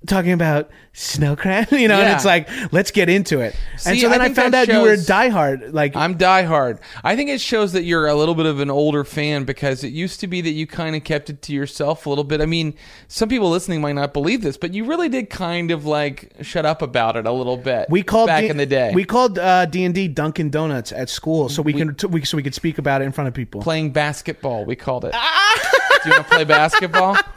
[0.06, 3.56] talking about snow crab, You know, and it's like, let's get into it.
[3.86, 5.74] and so then I I, found out you were shows- diehard.
[5.74, 6.80] Like, I'm diehard.
[7.04, 9.92] I think it shows that you're a little bit of an older fan because it
[9.92, 12.42] used to be that you kind of kept it to yourself a little bit.
[12.42, 12.76] I mean,
[13.08, 16.66] some people listening might not believe this, but you really did kind of like shut
[16.66, 17.88] up about it a little bit.
[17.90, 18.92] we called back D- in the day.
[18.94, 22.24] We called uh, D and D Dunkin' Donuts at school, so we, can t- we,
[22.24, 23.62] so we could speak about it in front of people.
[23.62, 24.64] playing basketball.
[24.66, 25.12] We called it.
[25.14, 27.18] Do you want to play basketball?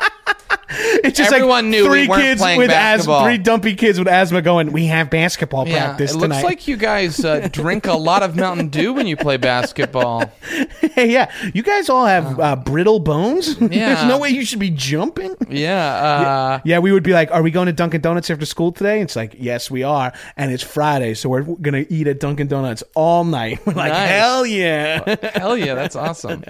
[1.02, 4.06] It's just Everyone like knew we three weren't kids with asthma, three dumpy kids with
[4.06, 4.70] asthma going.
[4.70, 6.44] We have basketball Yeah, practice it looks tonight.
[6.44, 10.30] like you guys uh, drink a lot of Mountain Dew when you play basketball.
[10.80, 13.56] hey, yeah, you guys all have uh, brittle bones.
[13.56, 15.34] There's no way you should be jumping.
[15.48, 18.70] Yeah, uh, Yeah, we would be like, "Are we going to Dunkin' Donuts after school
[18.70, 22.46] today?" It's like, "Yes, we are," and it's Friday, so we're gonna eat at Dunkin'
[22.48, 23.60] Donuts all night.
[23.66, 24.08] We're like, Nice.
[24.10, 26.44] "Hell yeah, hell yeah, that's awesome.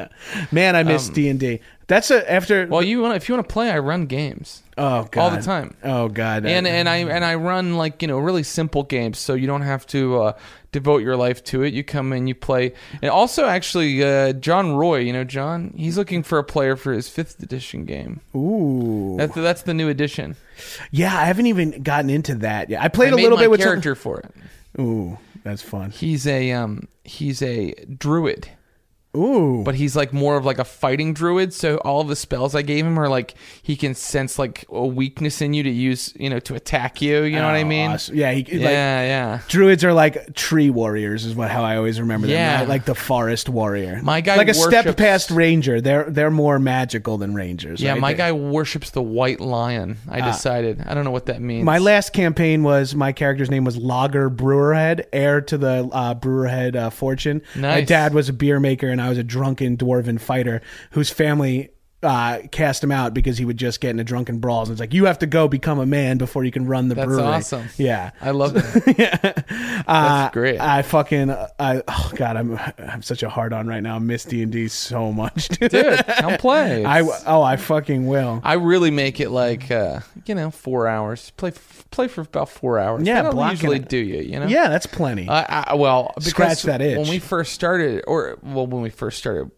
[0.50, 1.60] man!" I miss D and D.
[1.90, 2.66] That's a after.
[2.68, 4.62] Well, you want if you want to play, I run games.
[4.78, 5.74] oh god, all the time.
[5.82, 9.34] Oh god, and and I and I run like you know really simple games, so
[9.34, 10.32] you don't have to uh,
[10.70, 11.74] devote your life to it.
[11.74, 15.98] You come in, you play, and also actually uh, John Roy, you know John, he's
[15.98, 18.20] looking for a player for his fifth edition game.
[18.36, 20.36] ooh, That's that's the new edition.
[20.92, 21.08] yeah.
[21.16, 22.80] I haven't even gotten into that yet.
[22.80, 24.32] I played I a little bit with some- character for it.
[24.80, 25.90] Ooh, that's fun.
[25.90, 28.48] He's a um he's a druid.
[29.16, 31.52] Ooh, but he's like more of like a fighting druid.
[31.52, 34.86] So all of the spells I gave him are like he can sense like a
[34.86, 37.22] weakness in you to use, you know, to attack you.
[37.24, 37.90] You know what I Oh, mean?
[37.90, 38.14] awesome.
[38.14, 39.40] Yeah, he, Yeah, like, yeah.
[39.48, 42.34] Druids are like tree warriors, is what how I always remember them.
[42.36, 42.60] Yeah.
[42.60, 42.68] right?
[42.68, 44.00] like the forest warrior.
[44.02, 45.80] My guy like a step past ranger.
[45.80, 47.80] They're they're more magical than rangers.
[47.82, 48.00] Yeah, right?
[48.00, 49.96] my They- guy worships the white lion.
[50.08, 50.84] I decided.
[50.86, 51.64] I don't know what that means.
[51.64, 56.76] My last campaign was my character's name was Lager Brewerhead, heir to the uh, Brewerhead
[56.76, 57.42] uh, fortune.
[57.56, 61.70] My dad was a beer maker, and I was a drunken dwarven fighter whose family
[62.02, 64.68] uh, cast him out because he would just get into drunken brawls.
[64.68, 66.94] And it's like you have to go become a man before you can run the
[66.94, 67.22] That's brewery.
[67.22, 67.68] awesome.
[67.76, 69.44] Yeah, I love that.
[69.86, 70.60] uh, That's great.
[70.60, 73.96] I fucking I oh god, I'm I'm such a hard on right now.
[73.96, 75.70] I miss D and D so much, dude.
[75.70, 76.84] Dude, come play.
[76.84, 78.40] I oh I fucking will.
[78.44, 81.32] I really make it like uh, you know four hours.
[81.36, 81.52] Play
[81.90, 83.06] play for about four hours.
[83.06, 83.88] Yeah, don't blocking usually it.
[83.88, 84.20] do you.
[84.22, 84.46] You know.
[84.46, 85.28] Yeah, that's plenty.
[85.28, 86.98] Uh, I, well, because Scratch that itch.
[86.98, 89.50] When we first started, or well, when we first started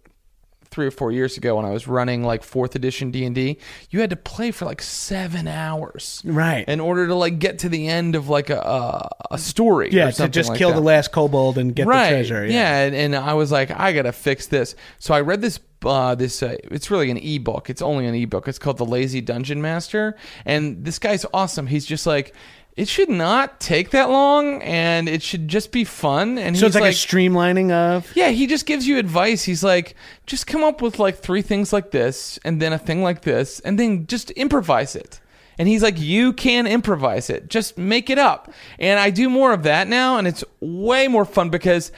[0.73, 3.59] three or four years ago, when I was running like fourth edition D and D,
[3.91, 6.67] you had to play for like seven hours, Right.
[6.69, 9.91] in order to like get to the end of like a a, a story.
[9.93, 10.77] yeah, to just like kill that.
[10.77, 12.05] the last kobold and get right.
[12.11, 12.47] the treasure.
[12.47, 14.75] Yeah, and, and I was like, I gotta fix this.
[14.99, 15.61] So I read this.
[15.85, 17.69] Uh, this uh, it's really an ebook.
[17.69, 18.47] It's only an ebook.
[18.49, 21.67] It's called The Lazy Dungeon Master, and this guy's awesome.
[21.69, 22.35] He's just like.
[22.75, 26.39] It should not take that long, and it should just be fun.
[26.39, 28.11] And So he's it's like, a streamlining of.
[28.17, 29.43] yeah, he just gives you advice.
[29.45, 29.95] He's like,
[30.27, 33.61] just come up with like three things like this, and then a thing like this,
[33.61, 35.21] and then just improvise it.
[35.59, 37.49] And he's like, you can improvise it.
[37.51, 38.51] Just make it up.
[38.79, 41.93] And I do more of that now, and it's way more fun because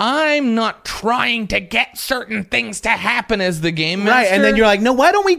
[0.00, 4.12] I'm not trying to get certain things to happen as the game master.
[4.12, 5.34] Right, and then you're like, no, why don't we?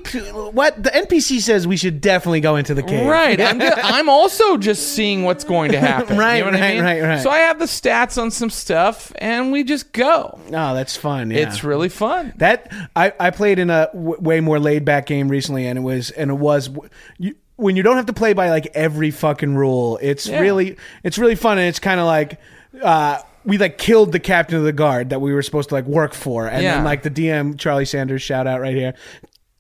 [0.52, 3.08] What the NPC says we should definitely go into the cave.
[3.08, 3.42] Right.
[3.42, 6.18] I'm, I'm also just seeing what's going to happen.
[6.18, 6.84] Right, You know what I mean?
[6.84, 7.22] right, right.
[7.24, 10.40] So I have the stats on some stuff, and we just go.
[10.48, 11.32] Oh, that's fun.
[11.32, 11.40] Yeah.
[11.40, 12.34] It's really fun.
[12.38, 15.82] That I, I played in a w- way more laid back game recently, and it
[15.82, 16.70] was and it was
[17.18, 19.98] you, when you don't have to play by like every fucking rule.
[20.02, 20.40] It's Yeah.
[20.40, 22.40] really it's really fun, and it's kind of like
[22.82, 25.86] uh, we like killed the captain of the guard that we were supposed to like
[25.86, 26.76] work for, and Yeah.
[26.76, 28.94] then like the DM Charlie Sanders shout out right here.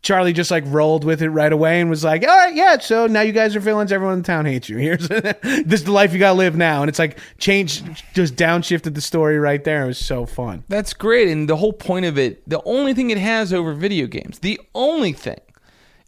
[0.03, 2.79] Charlie just like rolled with it right away and was like, "All right, yeah.
[2.79, 3.91] So now you guys are villains.
[3.91, 4.77] Everyone in town hates you.
[4.79, 8.95] Here's this is the life you gotta live now." And it's like changed, just downshifted
[8.95, 9.83] the story right there.
[9.83, 10.63] It was so fun.
[10.69, 11.27] That's great.
[11.27, 14.59] And the whole point of it, the only thing it has over video games, the
[14.73, 15.37] only thing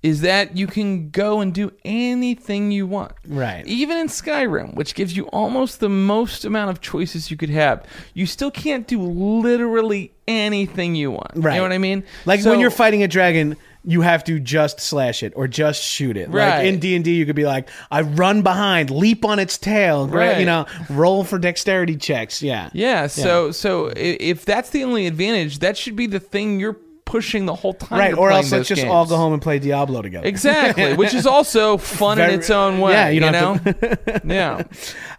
[0.04, 3.14] is that you can go and do anything you want.
[3.26, 3.66] Right.
[3.66, 7.86] Even in Skyrim, which gives you almost the most amount of choices you could have,
[8.14, 11.32] you still can't do literally anything you want.
[11.36, 11.54] Right.
[11.54, 12.04] You know what I mean?
[12.26, 15.84] Like So- when you're fighting a dragon, you have to just slash it or just
[15.84, 16.30] shoot it.
[16.32, 16.66] Like Right.
[16.68, 20.08] in D and D, you could be like, I run behind, leap on its tail,
[20.08, 20.40] right?
[20.40, 22.42] You know, roll for dexterity checks.
[22.42, 22.70] Yeah.
[22.72, 26.78] Yeah, so so if that's the only advantage, that should be the thing you're
[27.14, 28.00] pushing the whole time.
[28.00, 28.18] Right.
[28.18, 30.26] Or else let's just all go home and play Diablo together.
[30.26, 32.94] Exactly, which is also fun Very- in its own way.
[32.94, 33.54] Yeah, you you, know.
[33.54, 34.64] have yeah,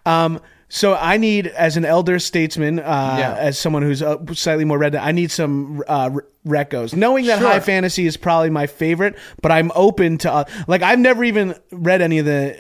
[0.05, 3.37] Um, so I need, as an elder statesman, uh, Yeah.
[3.39, 6.11] as someone who's uh, slightly more red, I need some uh,
[6.47, 6.95] recos.
[6.95, 7.49] Knowing that Sure.
[7.49, 11.55] high fantasy is probably my favorite, but I'm open to uh, like I've never even
[11.73, 12.57] read any of the.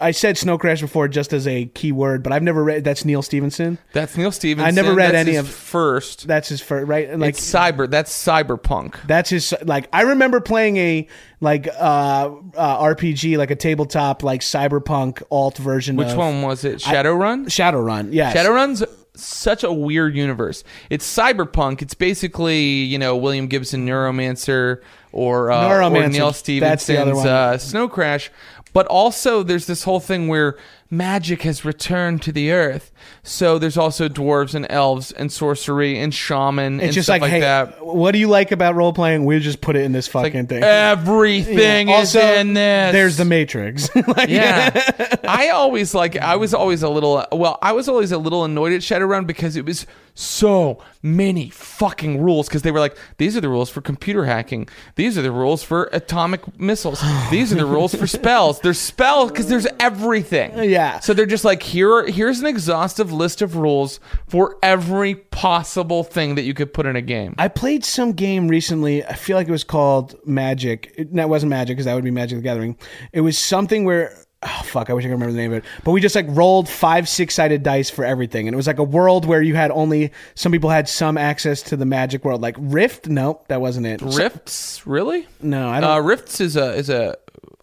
[0.00, 2.84] I said Snow Crash before just as a key word, but I've never read.
[2.84, 3.78] That's Neal Stephenson.
[3.92, 4.66] that's Neal Stephenson.
[4.66, 6.26] I never read That's any his of- first.
[6.26, 7.08] That's his first, right?
[7.08, 7.88] And like it's cyber.
[7.90, 8.94] That's cyberpunk.
[9.06, 9.88] That's his like.
[9.92, 11.08] I remember playing a
[11.40, 15.96] like uh, uh RPG, like a tabletop, like cyberpunk alt version.
[15.96, 16.78] Which of one was it?
[16.80, 17.46] Shadowrun.
[17.46, 18.12] Shadowrun.
[18.12, 18.84] Yeah, Shadowrun's
[19.16, 20.64] such a weird universe.
[20.90, 21.82] It's cyberpunk.
[21.82, 24.80] It's basically you know William Gibson Neuromancer
[25.12, 28.30] or, uh, or Neal Stephenson's uh, Snow Crash.
[28.72, 30.58] But also there's this whole thing where
[30.90, 32.92] magic has returned to the earth.
[33.22, 37.22] So there's also dwarves and elves and sorcery and shaman It's and just stuff like,
[37.22, 37.84] like, hey, that.
[37.84, 39.24] what do you like about role playing?
[39.24, 40.62] We'll just put it in this Like, fucking thing.
[40.62, 42.00] everything Yeah.
[42.00, 42.92] is Also, in this.
[42.92, 43.88] There's the Matrix.
[44.06, 45.16] Like, Yeah.
[45.28, 48.72] I always like I was always a little well, I was always a little annoyed
[48.72, 53.40] at Shadowrun because it was so many fucking rules because they were like these are
[53.40, 54.68] the rules for computer hacking.
[54.94, 57.02] These are the rules for atomic missiles.
[57.30, 58.60] These are the rules for spells.
[58.60, 60.52] There's spells because there's everything.
[60.70, 60.75] Yeah.
[61.00, 66.04] So they're just like here are, here's an exhaustive list of rules for every possible
[66.04, 67.34] thing that you could put in a game.
[67.38, 69.04] I played some game recently.
[69.04, 70.92] I feel like it was called Magic.
[70.96, 72.76] It, that wasn't Magic because that would be Magic the Gathering.
[73.12, 74.16] It was something where.
[74.42, 75.64] Oh, fuck, I wish I could remember the name of it.
[75.82, 78.46] But we just like rolled five six sided dice for everything.
[78.46, 81.62] And it was like a world where you had only some people had some access
[81.62, 82.42] to the magic world.
[82.42, 83.08] Like Rift?
[83.08, 84.02] Nope, that wasn't it.
[84.02, 85.26] Rifts, really?
[85.40, 85.90] No, I don't.
[85.90, 87.16] Uh, Rifts is a is a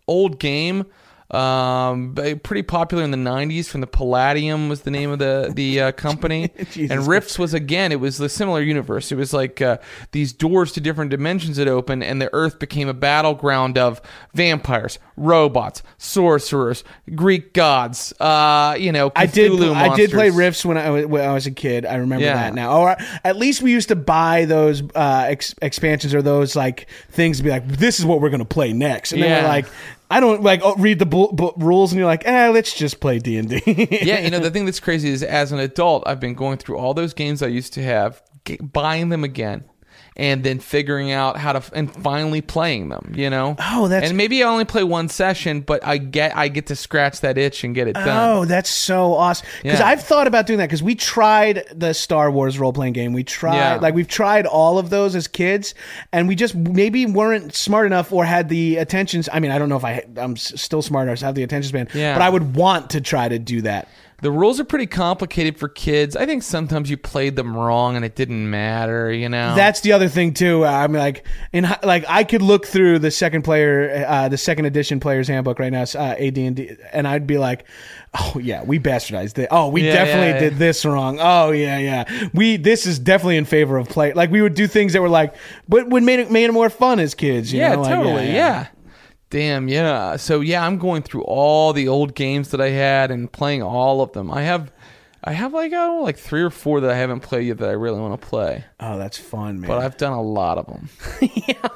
[0.08, 0.86] old game,
[1.34, 2.14] um,
[2.44, 3.68] pretty popular in the '90s.
[3.68, 7.92] From the Palladium was the name of the the uh, company, and Rifts was again.
[7.92, 9.12] It was the similar universe.
[9.12, 9.78] It was like uh,
[10.12, 14.02] these doors to different dimensions that opened, and the Earth became a battleground of
[14.34, 16.84] vampires, robots, sorcerers,
[17.16, 18.14] Greek gods.
[18.20, 19.52] Uh, you know, I did.
[19.52, 20.36] Cthulhu I did play monsters.
[20.38, 21.86] Rifts when I, was- when I was a kid.
[21.86, 22.36] I remember Yeah.
[22.36, 22.78] that now.
[22.80, 27.38] Or at least we used to buy those uh, ex- expansions or those like things
[27.38, 29.12] to be like, this is what we're going to play next.
[29.14, 29.42] And then Yeah.
[29.44, 29.66] we're like,
[30.10, 33.00] I don't like oh, read the bu- bu- rules, and you're like, eh, let's just
[33.00, 33.62] play D and D.
[34.04, 36.78] yeah, you know the thing that's crazy is as an adult, I've been going through
[36.78, 39.64] all those games I used to have, g buying them again,
[40.16, 43.14] and then figuring out how to and finally playing them.
[43.16, 43.56] You know.
[43.60, 46.76] Oh, that's- and maybe I only play one session, but I get I get to
[46.76, 48.08] scratch that itch and get it done.
[48.10, 49.48] Oh, that's so awesome!
[49.62, 49.88] Because Yeah.
[49.88, 50.68] I've thought about doing that.
[50.68, 53.14] Because we tried the Star Wars role playing game.
[53.14, 53.76] We tried, Yeah.
[53.82, 55.74] like, we've tried all of those as kids,
[56.12, 59.28] and we just maybe weren't smart enough or had the attentions.
[59.34, 61.70] I mean, I don't know if I I'm still smart enough to have the attention
[61.70, 61.88] span.
[61.94, 62.14] Yeah.
[62.14, 63.88] but I would want to try to do that.
[64.24, 66.16] The rules are pretty complicated for kids.
[66.16, 69.12] I think sometimes you played them wrong and it didn't matter.
[69.12, 69.54] You know.
[69.54, 70.64] That's the other thing too.
[70.66, 75.02] I'm like, in like I could look through the second player, uh, the second edition
[75.02, 77.66] player's handbook right now, uh, AD&D, and I'd be like,
[78.18, 79.50] oh yeah, we bastardized it.
[79.52, 80.40] Oh, we Yeah, definitely yeah, yeah.
[80.40, 81.18] did this wrong.
[81.20, 82.30] Oh yeah, yeah.
[82.34, 84.14] We this is definitely in favor of play.
[84.14, 85.36] Like we would do things that were like,
[85.68, 87.52] but would made it made it more fun as kids.
[87.52, 87.82] You yeah, know?
[87.82, 88.28] Like, totally.
[88.28, 88.68] yeah,
[89.34, 90.16] Damn, yeah.
[90.18, 94.02] So yeah, I'm going through all the old games that I had and playing all
[94.02, 94.30] of them.
[94.30, 94.72] I have
[95.26, 97.74] I have like oh like three or four that I haven't played yet that I
[97.74, 98.66] really want to play.
[98.80, 99.70] Oh, that's fun, man.
[99.70, 100.90] But I've done a lot of them.
[101.48, 101.68] Yeah.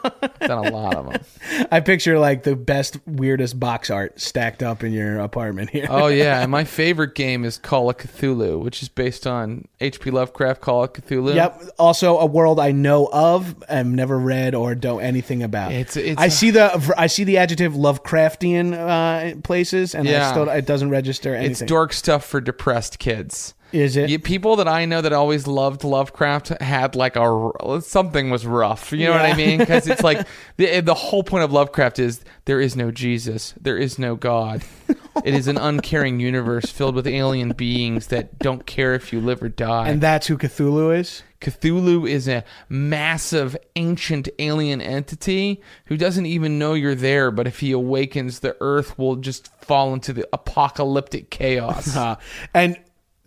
[0.48, 1.68] Done a lot of them.
[1.72, 5.88] I picture like the best, weirdest box art stacked up in your apartment here.
[5.90, 10.12] Oh yeah, and my favorite game is Call of Cthulhu, which is based on H.P.
[10.12, 11.36] Lovecraft Call of Cthulhu.
[11.36, 11.62] Yep.
[11.80, 15.72] Also, a world I know of, and never read or know anything about.
[15.72, 20.12] It's- it's I a- see the I see the adjective Lovecraftian uh, places, and I
[20.12, 20.32] Yeah.
[20.32, 21.52] still it doesn't register anything.
[21.52, 23.37] It's dork stuff for depressed kids.
[23.72, 24.10] Is it?
[24.10, 28.92] Yeah, people that I know that always loved Lovecraft had like a something was rough.
[28.92, 29.60] You know what I mean?
[29.60, 30.26] Because it's like
[30.58, 34.64] the the whole point of Lovecraft is there is no Jesus, there is no God.
[35.26, 39.44] it is an uncaring universe filled with alien beings that don't care if you live
[39.44, 39.90] or die.
[39.90, 41.24] and that's who Cthulhu is.
[41.42, 47.60] Cthulhu is a massive ancient alien entity who doesn't even know you're there, but if
[47.60, 51.96] he awakens, the earth will just fall into the apocalyptic chaos.
[52.54, 52.78] And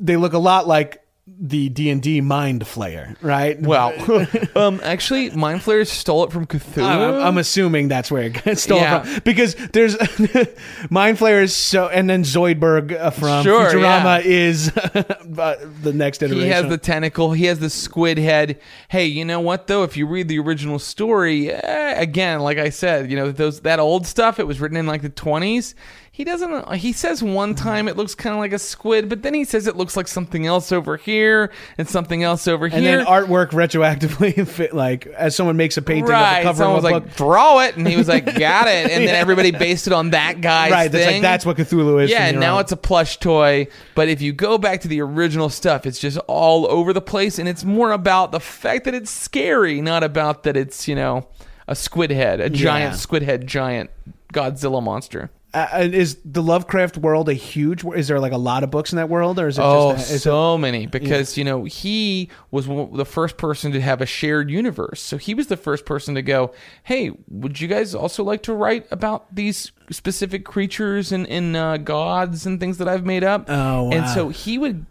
[0.00, 1.04] they look a lot like
[1.42, 3.60] the D and D Mind Flayer, right?
[3.60, 3.92] Well,
[4.56, 6.84] um, actually, Mind Flayers stole it from Cthulhu.
[6.84, 9.02] I'm, I'm assuming that's where it got stolen Yeah.
[9.02, 9.96] from because there's
[10.90, 14.30] Mind Flayer is so, and then Zoidberg uh, from Sure, Futurama yeah.
[14.30, 16.44] is uh, the next iteration.
[16.44, 17.32] he has the tentacle.
[17.32, 18.58] He has the squid head.
[18.88, 19.84] Hey, you know what though?
[19.84, 23.78] If you read the original story, eh, again, like I said, you know those that
[23.78, 24.40] old stuff.
[24.40, 25.74] It was written in like the twenties.
[26.12, 26.52] He doesn't.
[26.52, 27.64] Uh, he says one mm-hmm.
[27.64, 30.08] time it looks kind of like a squid, but then he says it looks like
[30.08, 32.98] something else over here and something else over and here.
[32.98, 36.40] And then artwork retroactively fit like as someone makes a painting of right.
[36.40, 37.16] the cover Someone of was a like, book.
[37.16, 40.40] draw it, and he was like, got it, and then everybody based it on that
[40.40, 42.10] guy's Right, that's like that's what Cthulhu is.
[42.10, 43.68] Yeah, and now it's a plush toy.
[43.94, 47.38] But if you go back to the original stuff, it's just all over the place,
[47.38, 51.28] and it's more about the fact that it's scary, not about that it's you know
[51.68, 52.98] a squid head, a giant Yeah.
[52.98, 53.90] squid head, giant
[54.32, 55.30] Godzilla monster.
[55.52, 57.84] Uh, is the Lovecraft world a huge?
[57.84, 60.10] Is there like a lot of books in that world, or is it Oh, just?
[60.10, 64.06] A, is so many because you know he was the first person to have a
[64.06, 65.00] shared universe.
[65.00, 66.52] So he was the first person to go,
[66.84, 71.78] "Hey, would you guys also like to write about these specific creatures and, and uh,
[71.78, 74.86] gods and things that I've made up?" Oh, And so he would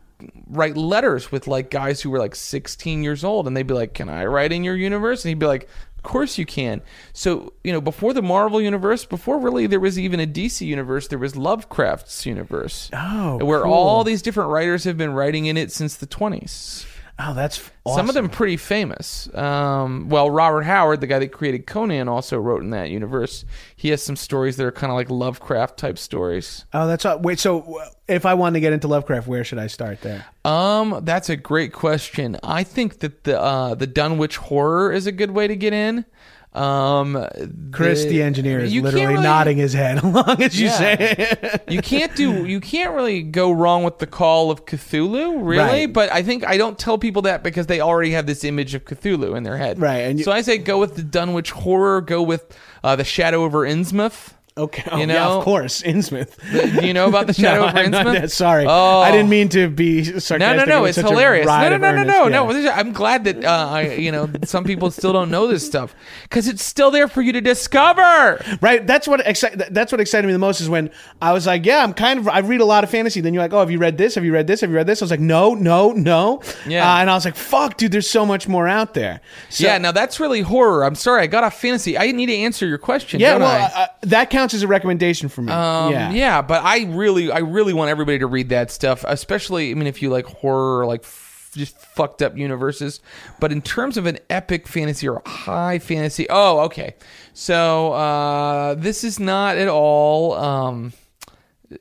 [0.50, 3.94] write letters with like guys who were like 16 years old, and they'd be like,
[3.94, 5.70] "Can I write in your universe?" And he'd be like.
[6.00, 6.82] Of course you can.
[7.12, 11.10] So, you know, before the Marvel universe, before really there was even a DC universe,
[11.10, 13.74] there was Lovecraft's universe Oh, where cool.
[13.74, 16.86] all these different writers have been writing in it since the 20s.
[17.20, 19.34] Oh, that's Some of them pretty famous.
[19.36, 23.46] Um, well, Robert Howard, the guy that created Conan, also wrote in that universe.
[23.76, 26.66] He has some stories that are kind of like Lovecraft type stories.
[26.74, 27.20] Oh, that's all.
[27.20, 30.26] Wait, so if I wanted to get into Lovecraft, where should I start there?
[30.46, 32.38] Um, that's a great question.
[32.44, 36.06] I think that the uh, the Dunwich horror is a good way to get in.
[36.52, 37.28] Um,
[37.72, 40.78] Chris, the, engineer, is literally really- nodding his head along as you Yeah.
[40.78, 41.64] say it.
[41.72, 45.58] you can't do you can't really go wrong with the call of Cthulhu, really.
[45.60, 45.94] Right.
[45.94, 48.84] But I think I don't tell people that because they already have this image of
[48.86, 49.80] Cthulhu in their head.
[49.80, 52.46] Right, and you- so I say go with the Dunwich horror, go with
[52.84, 54.34] uh, the Shadow over Innsmouth.
[54.60, 56.36] Okay, oh, You yeah, know- of course, Innsmouth.
[56.80, 58.32] Do you know about the Shadow no, not, Innsmouth?
[58.32, 59.00] sorry, Oh.
[59.02, 60.40] I didn't mean to be sarcastic.
[60.40, 60.86] No, no, no!
[60.86, 61.46] It's hilarious.
[61.46, 62.24] No, ride no, no, no, no,
[62.58, 62.66] yeah.
[62.66, 62.72] no.
[62.72, 66.48] I'm glad that uh, I, you know, some people still don't know this stuff because
[66.48, 68.44] it's still there for you to discover.
[68.62, 68.86] Right.
[68.86, 70.90] That's what exci- that's what excited me the most is when
[71.22, 73.22] I was like, yeah, I'm kind of I read a lot of fantasy.
[73.22, 74.16] Then you're like, oh, have you read this?
[74.16, 74.62] Have you read this?
[74.62, 75.02] Have you read this?
[75.02, 76.42] I was like, no, no, no.
[76.68, 76.92] Yeah.
[76.94, 79.22] Uh, and I was like, fuck, dude, there's so much more out there.
[79.50, 80.84] So, yeah, now that's really horror.
[80.84, 81.98] I'm sorry, I got off fantasy.
[81.98, 83.20] I need to answer your question.
[83.20, 83.38] yeah.
[83.38, 83.84] Well, I?
[83.84, 85.52] uh, that counts as a recommendation for me.
[85.52, 86.12] Um, yeah.
[86.12, 86.42] yeah.
[86.42, 89.72] but I really, I really want everybody to read that stuff, especially.
[89.72, 93.02] I mean, if you like horror, or like f- just fucked up universes.
[93.40, 96.96] But in terms of an epic fantasy or high fantasy, oh, okay.
[97.34, 100.34] So uh, this is not at all.
[100.34, 100.94] Um,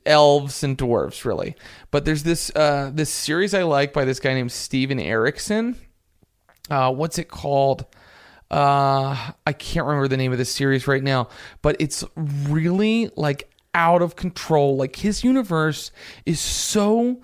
[0.05, 1.55] elves and dwarves really
[1.89, 5.75] but there's this uh this series i like by this guy named steven erikson
[6.69, 7.87] uh what's it called
[8.51, 11.27] uh i can't remember the name of this series right now
[11.61, 15.91] but it's really like out of control like his universe
[16.25, 17.19] is so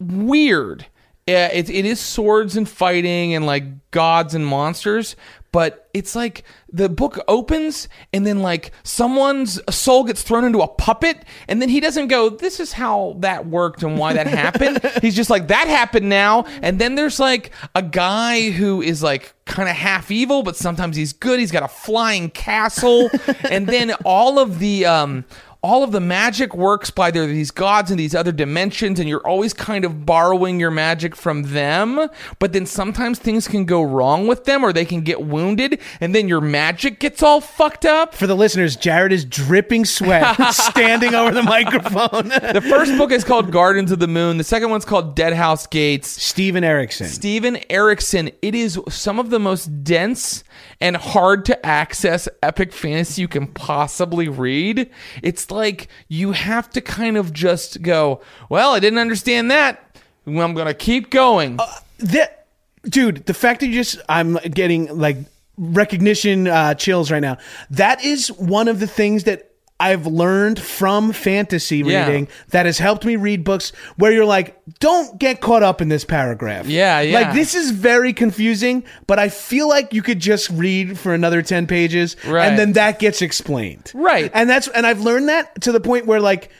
[0.00, 0.86] weird.
[1.26, 5.14] Yeah, it, it is swords and fighting and like gods and monsters,
[5.52, 10.68] but it's like the book opens and then like someone's soul gets thrown into a
[10.68, 14.80] puppet and then he doesn't go, This is how that worked and why that happened.
[15.00, 16.44] He's just like, That happened now.
[16.62, 20.96] And then there's like a guy who is like kind of half evil, but sometimes
[20.96, 21.40] he's good.
[21.40, 23.10] He's got a flying castle.
[23.50, 25.24] and then all of the um
[25.60, 29.26] all of the magic works by there these gods in these other dimensions, and you're
[29.26, 32.08] always kind of borrowing your magic from them.
[32.38, 36.14] But then sometimes things can go wrong with them, or they can get wounded, and
[36.14, 38.14] then your magic gets all fucked up.
[38.14, 42.32] For the listeners, Jared is dripping sweat, standing over the microphone.
[42.58, 44.38] The first book is called Gardens of the Moon.
[44.38, 46.08] The second one's called Deadhouse Gates.
[46.08, 47.06] Steven Erikson.
[47.06, 48.30] Steven Erikson.
[48.42, 50.44] It is some of the most dense
[50.80, 54.90] and hard to access epic fantasy you can possibly read.
[55.22, 59.96] It's like you have to kind of just go, well, I didn't understand that.
[60.26, 61.58] I'm going to keep going.
[61.98, 62.38] that
[62.84, 65.16] dude the fact that you just i'm getting like
[65.56, 67.36] recognition uh, chills right now
[67.70, 69.47] that is one of the things that
[69.80, 72.06] I've learned from fantasy Yeah.
[72.06, 75.88] reading that has helped me read books where you're like, don't get caught up in
[75.88, 76.66] this paragraph.
[76.66, 77.20] Yeah, yeah.
[77.20, 81.42] Like this is very confusing, but I feel like you could just read for another
[81.42, 82.48] 10 pages Right.
[82.48, 83.92] and then that gets explained.
[83.94, 84.30] Right.
[84.34, 86.50] And that's and I've learned that to the point where like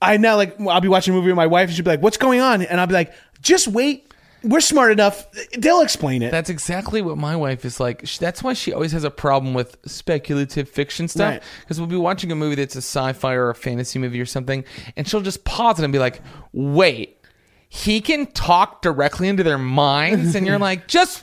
[0.00, 2.02] I now like I'll be watching a movie with my wife and she'll be like,
[2.02, 4.12] "What's going on?" And I'll be like, "Just wait.
[4.42, 5.26] We're smart enough.
[5.58, 8.06] They'll explain it." That's exactly what my wife is like.
[8.06, 11.32] Sh- That's why she always has a problem with speculative fiction stuff.
[11.34, 11.42] Right.
[11.60, 14.64] Because we'll be watching a movie that's a sci-fi or a fantasy movie or something,
[14.96, 16.20] and she'll just pause it and be like,
[16.52, 17.15] "Wait."
[17.76, 21.22] He can talk directly into their minds, and you're like, just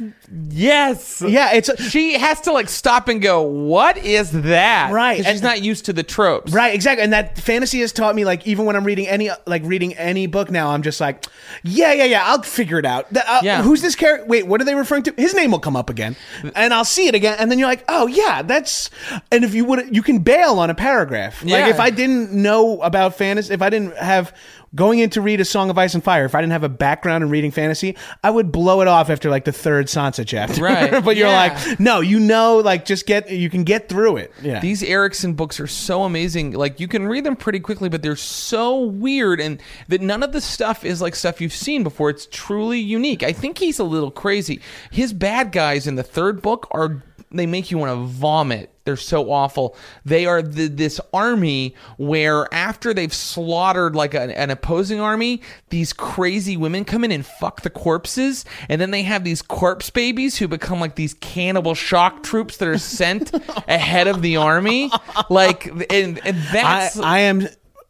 [0.49, 1.24] yes.
[1.26, 5.41] yeah, it's She has to like stop and go, "What is that?" Right, 'Cause she's
[5.41, 6.54] not used to the tropes.
[6.54, 7.04] right, exactly.
[7.04, 10.28] And that fantasy has taught me like even when I'm reading any like reading any
[10.28, 11.26] book now, I'm just like,
[11.64, 13.64] "Yeah, yeah, yeah, I'll figure it out." Uh, Yeah.
[13.64, 14.28] Who's this character?
[14.28, 15.14] Wait, what are they referring to?
[15.18, 16.16] His name will come up again,
[16.56, 18.89] and I'll see it again, and then you're like, "Oh, yeah, that's."
[19.32, 21.41] And if you would, you can bail on a paragraph.
[21.43, 21.58] Yeah.
[21.58, 24.34] Like if I didn't know about fantasy, if I didn't have
[24.76, 26.70] going in to read a Song of Ice and Fire, if I didn't have a
[26.70, 30.62] background in reading fantasy, I would blow it off after like the third Sansa chapter.
[30.64, 31.04] Right.
[31.04, 31.54] but you're Yeah.
[31.56, 34.34] like, no, you know, like just get, you can get through it.
[34.42, 34.60] Yeah.
[34.60, 36.54] These Erikson books are so amazing.
[36.54, 40.32] Like you can read them pretty quickly, but they're so weird and that none of
[40.32, 42.10] the stuff is like stuff you've seen before.
[42.10, 43.24] It's truly unique.
[43.24, 44.62] I think he's a little crazy.
[44.92, 47.04] His bad guys in the third book are
[47.34, 48.70] they make you want to vomit.
[48.86, 49.76] They're so awful.
[50.04, 55.94] They are the, this army where after they've slaughtered like an, an opposing army, these
[55.94, 60.38] crazy women come in and fuck the corpses, and then they have these corpse babies
[60.38, 63.34] who become like these cannibal shock troops that are sent
[63.68, 64.92] ahead of the army.
[65.30, 67.48] Like, and, and I, that's I am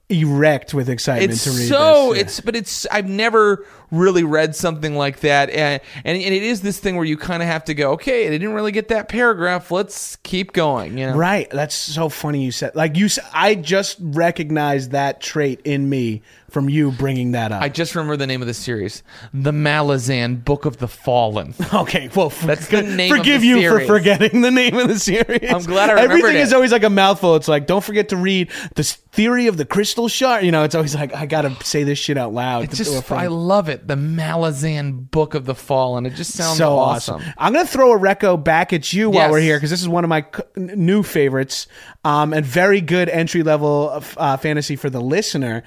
[0.10, 2.16] erect with excitement it's to read so this.
[2.16, 2.22] Yeah.
[2.22, 6.62] it's but it's I've never really read something like that and and, and it is
[6.62, 9.08] this thing where you kind of have to go okay I didn't really get that
[9.08, 11.50] paragraph let's keep going you know Right.
[11.50, 12.76] That's so funny you said.
[12.76, 16.22] Like you i just recognized that trait in me
[16.54, 17.62] from you bringing that up.
[17.62, 19.02] I just remember the name of the series
[19.34, 23.60] The Malazan Book of the Fallen okay, well, That's the name of forgive the you
[23.60, 23.88] series.
[23.88, 25.52] for forgetting the name of the series.
[25.52, 26.44] I'm glad I remembered Everything it.
[26.44, 27.36] is always like a mouthful.
[27.36, 30.46] It's like, don't forget to read the theory of the crystal shard.
[30.46, 32.66] You know, it's always like, I got to say this shit out loud.
[32.66, 33.12] it's to- to a just.
[33.12, 37.16] I love it The Malazan Book of the Fallen it just sounds so awesome.
[37.16, 37.34] awesome.
[37.38, 39.32] I'm to throw a reco back at you while Yes.
[39.32, 40.26] we're here because this is one of my
[40.56, 41.68] new favorites
[42.04, 45.64] um, and very good entry level uh, fantasy for the listener.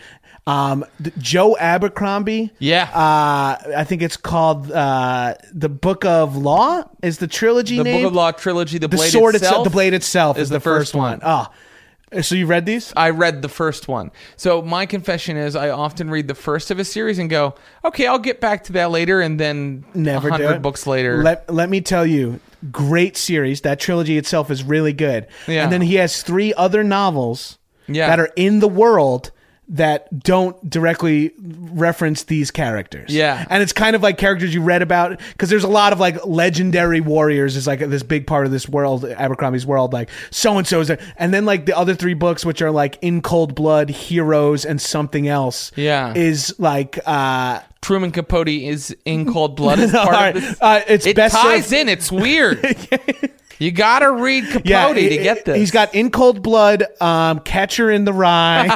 [0.47, 2.53] Um, th- Joe Abercrombie.
[2.61, 2.85] Yeah.
[2.95, 6.85] Uh, I think it's called uh, the Book of Law.
[7.03, 7.85] Is the trilogy the?
[7.85, 10.57] Book of Law trilogy The, The Blade sword itself, the blade itself is, is the,
[10.57, 11.21] the first, first one.
[11.23, 11.49] Oh,
[12.23, 12.93] so you read these?
[12.97, 14.13] I read the first one.
[14.37, 18.07] So my confession is I often read the first of a series and go, okay,
[18.07, 20.63] I'll get back to that later, and then Never do hundred it.
[20.63, 21.25] books later.
[21.25, 22.39] Let let me tell you,
[22.71, 23.63] great series.
[23.63, 25.27] That trilogy itself is really good.
[25.49, 25.65] Yeah.
[25.65, 28.07] And then he has three other novels Yeah.
[28.07, 29.33] that are in the world
[29.69, 33.13] that don't directly reference these characters.
[33.13, 33.45] Yeah.
[33.51, 36.25] And it's kind of like characters you read about because there's a lot of like
[36.25, 40.67] legendary warriors is like this big part of this world, Abercrombie's world, like so and
[40.67, 41.01] so is there.
[41.17, 44.81] And then like the other three books, which are like In Cold Blood, Heroes, and
[44.81, 45.73] something else.
[45.75, 46.13] Yeah.
[46.15, 50.37] Is like uh Truman Capote is in cold blood as part right.
[50.37, 50.61] of this.
[50.61, 51.89] Uh, it's it best ties served- in.
[51.89, 52.59] It's weird.
[53.59, 55.57] you gotta read Capote he- to get this.
[55.57, 58.67] He's got In Cold Blood, um, Catcher in the Rye,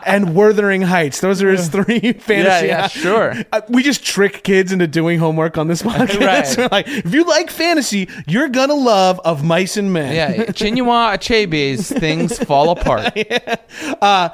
[0.06, 1.20] and Wuthering Heights.
[1.20, 2.66] Those are his three fantasy.
[2.66, 3.34] yeah, sure.
[3.52, 6.58] Uh, we just trick kids into doing homework on this podcast.
[6.58, 6.68] Right.
[6.72, 10.14] Like, if you like fantasy, you're gonna love Of Mice and Men.
[10.14, 13.12] yeah, Chinua Achebe's things fall apart.
[13.16, 14.30] S-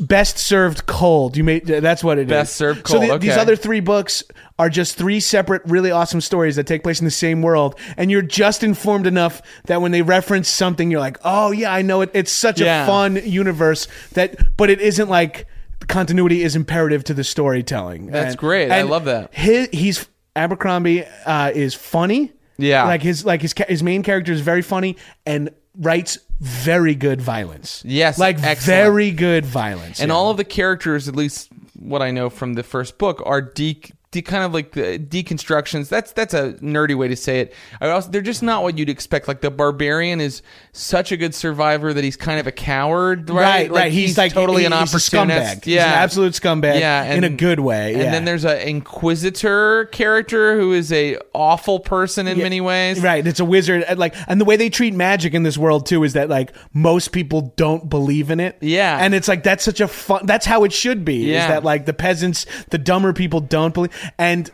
[0.00, 1.36] Best served cold.
[1.36, 2.28] You made that's what it is.
[2.28, 4.24] Best served So cold, the- these other three books
[4.58, 8.10] are just three separate, really awesome stories that take place in the same world, and
[8.10, 12.00] you're just informed enough that when they reference something, you're like, oh yeah, I know
[12.00, 12.10] it.
[12.14, 12.84] It's such Yeah.
[12.84, 15.46] a fun universe that, but it isn't like
[15.86, 18.06] continuity is imperative to the storytelling.
[18.06, 18.70] That's great.
[18.72, 19.32] I love that.
[19.34, 22.32] His, he's Abercrombie uh, is funny.
[22.56, 22.84] Yeah.
[22.84, 27.82] like his like his his main character is very funny and writes very good violence.
[27.84, 28.64] Yes, like excellent.
[28.64, 30.00] very good violence.
[30.00, 30.14] and yeah.
[30.14, 33.80] all of the characters, at least what I know from the first book, are de,
[34.10, 35.88] de kind of like the deconstructions.
[35.88, 37.54] That's that's a nerdy way to say it.
[37.80, 39.28] I also, they're just not what you'd expect.
[39.28, 40.42] Like the barbarian is
[40.72, 43.42] such a good survivor that he's kind of a coward, right?
[43.42, 43.92] Right, right.
[43.92, 45.58] He's, like totally an he's a opportunist.
[45.58, 45.64] scumbag.
[45.64, 46.80] He's an absolute scumbag.
[46.80, 47.94] Yeah, in a good way.
[47.94, 53.00] And then there's a inquisitor character who is a awful person in many ways.
[53.02, 53.84] Right, it's a wizard.
[53.96, 57.12] Like, and the way they treat magic in this world too is that like most
[57.12, 58.56] people don't believe in it.
[58.60, 58.98] Yeah.
[58.98, 60.26] and it's like that's such a fun.
[60.26, 61.30] That's how it should be.
[61.30, 61.42] Yeah.
[61.42, 64.50] Is that like the peasants, the dumber people don't believe, and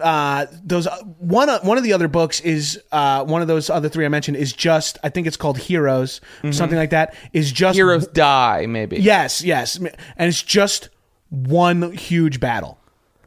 [0.00, 0.88] uh those
[1.18, 4.08] one of one of the other books is uh one of those other three I
[4.08, 6.20] mentioned is just I think it's called Heroes
[6.50, 7.86] something like that is just Mm-hmm.
[7.86, 8.96] Heroes die, maybe.
[9.00, 9.88] yes yes and
[10.18, 10.88] it's just
[11.30, 12.78] one huge battle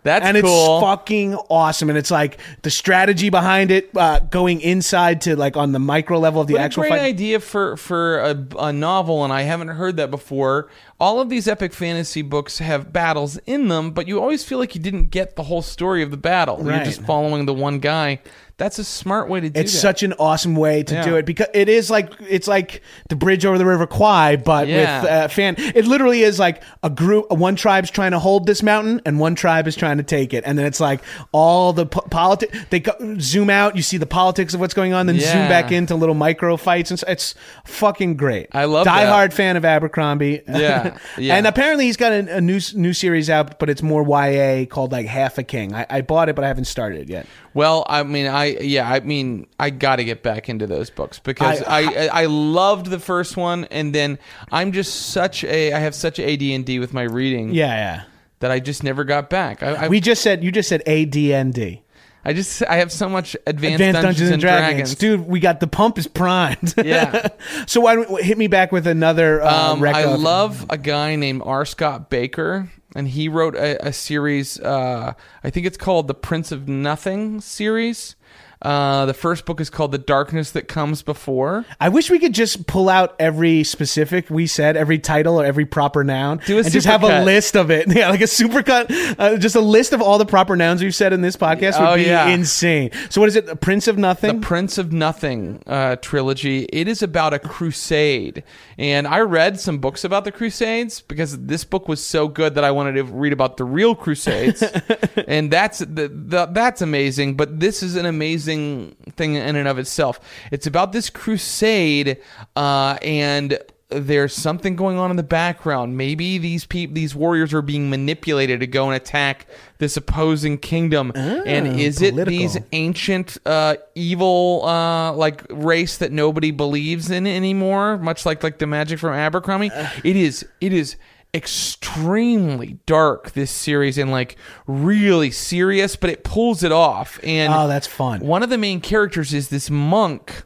[0.04, 0.78] that's and cool.
[0.78, 1.90] it's fucking awesome.
[1.90, 6.18] And it's like the strategy behind it, uh, going inside to like on the micro
[6.18, 7.06] level of the What actual a great fight.
[7.08, 10.70] idea for for a, a novel, and I haven't heard that before.
[11.00, 14.74] All of these epic fantasy books have battles in them, but you always feel like
[14.74, 16.60] you didn't get the whole story of the battle.
[16.66, 18.20] You're just following the one guy.
[18.58, 19.66] That's a smart way to do it.
[19.66, 19.78] It's that.
[19.78, 21.04] such an awesome way to Yeah.
[21.06, 24.68] do it because it is like it's like the bridge over the river Kwai, but
[24.68, 25.02] Yeah.
[25.04, 25.54] with uh, fan.
[25.60, 27.32] It literally is like a group.
[27.32, 30.44] One tribe's trying to hold this mountain, and one tribe is trying to take it.
[30.44, 32.58] And then it's like all the po- politics.
[32.72, 35.72] They go, zoom out, you see the politics of what's going on, then zoom back
[35.72, 37.36] into little micro fights, and s- it's
[37.66, 38.48] fucking great.
[38.54, 39.12] I love Die that.
[39.14, 40.42] hard fan of Abercrombie.
[40.48, 40.87] Yeah,
[41.18, 41.36] yeah.
[41.36, 44.92] and apparently he's got a, a new new series out, but it's more YA called
[44.92, 45.74] like Half a King.
[45.74, 47.26] I, I bought it, but I haven't started it yet.
[47.54, 51.20] Well, I mean, I yeah, I mean, I got to get back into those books
[51.20, 54.20] because I- I, I I loved the first one, and then
[54.52, 58.04] I'm just such a I have such AD and D with my reading Yeah, yeah.
[58.40, 59.64] that I just never got back.
[59.64, 61.82] I, We just said you just said ADND.
[62.28, 64.96] I just I have so much advanced, Advanced Dungeons, and Dragons.
[64.96, 65.22] dude.
[65.26, 66.74] We got the pump is primed.
[66.84, 67.30] Yeah.
[67.68, 69.42] so why don't hit me back with another?
[69.42, 71.64] Uh, Um, I of- love a guy named R.
[71.64, 72.68] Scott Bakker,
[72.98, 74.60] and he wrote a, a series.
[74.60, 78.17] Uh, I think it's called the Prince of Nothing series.
[78.62, 81.66] Uh, the first book is called The Darkness That Comes Before.
[81.80, 85.66] I wish we could just pull out every specific we said, every title or every
[85.66, 87.88] proper noun, Do a and just have a list of it.
[87.98, 91.14] Yeah, like a supercut, uh, just a list of all the proper nouns we've said
[91.14, 92.28] in this podcast would Oh, be yeah.
[92.30, 92.90] insane.
[93.10, 93.46] So what is it?
[93.46, 94.40] The Prince of Nothing?
[94.42, 96.64] The Prince of Nothing uh, trilogy.
[96.74, 98.44] It is about a crusade,
[98.78, 102.64] and I read some books about the Crusades because this book was so good that
[102.64, 104.62] I wanted to read about the real Crusades,
[105.28, 107.36] and that's the, the, that's amazing.
[107.36, 110.20] But this is an amazing thing in and of itself.
[110.52, 112.18] It's about this crusade,
[112.56, 115.96] uh, and there's something going on in the background.
[115.96, 121.14] Maybe these people, these warriors, are being manipulated to go and attack this opposing kingdom.
[121.16, 127.98] and is it these ancient uh, evil uh, like race that nobody believes in anymore?
[127.98, 129.72] Much like like the magic from Abercrombie.
[130.04, 130.46] it is.
[130.60, 130.98] It is
[131.38, 134.36] extremely dark this series and like
[134.66, 138.20] really serious but it pulls it off and Oh, that's fun.
[138.22, 140.44] one of the main characters is this monk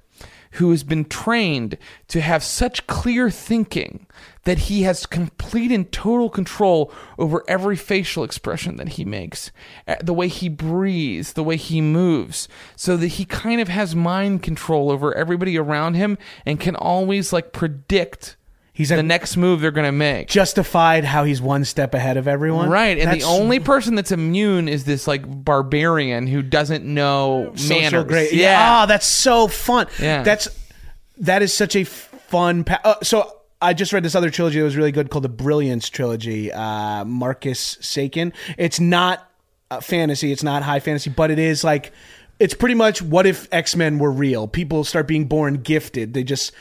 [0.55, 1.77] who has been trained
[2.09, 4.05] to have such clear thinking
[4.43, 9.51] that he has complete and total control over every facial expression that he makes,
[9.87, 13.95] uh, the way he breathes, the way he moves, so that he kind of has
[13.95, 18.35] mind control over everybody around him and can always like predict
[18.73, 20.27] He's the a- next move they're going to make.
[20.29, 22.69] Justified how he's one step ahead of everyone.
[22.69, 27.51] Right, and That's the only person that's immune is this like barbarian who doesn't know
[27.55, 28.03] social manners.
[28.05, 28.33] great.
[28.33, 29.87] Yeah, Oh, that's so fun.
[29.99, 30.23] Yeah.
[30.23, 30.47] That's
[31.17, 32.63] that is such a fun.
[32.63, 35.29] Pa- uh, so I just read this other trilogy that was really good called the
[35.29, 36.51] Brilliance trilogy.
[36.51, 38.31] Uh, Marcus Sakin.
[38.57, 39.29] It's not
[39.69, 40.31] uh, fantasy.
[40.31, 41.91] It's not high fantasy, but it is like
[42.39, 44.47] it's pretty much what if X Men were real?
[44.47, 46.13] People start being born gifted.
[46.13, 46.53] They just.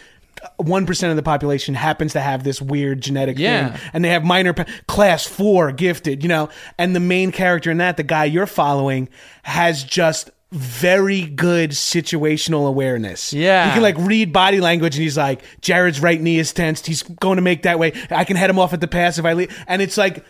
[0.57, 3.73] One percent of the population happens to have this weird genetic Yeah.
[3.77, 6.49] thing, and they have minor pa- class four gifted, you know.
[6.79, 9.09] And the main character in that, the guy you're following,
[9.43, 13.33] has just very good situational awareness.
[13.33, 13.67] Yeah.
[13.67, 16.87] he can like read body language, and he's like, Jared's right knee is tensed.
[16.87, 17.93] He's going to make that way.
[18.11, 19.57] I can head him off at the pass if I leave.
[19.67, 20.25] And it's like.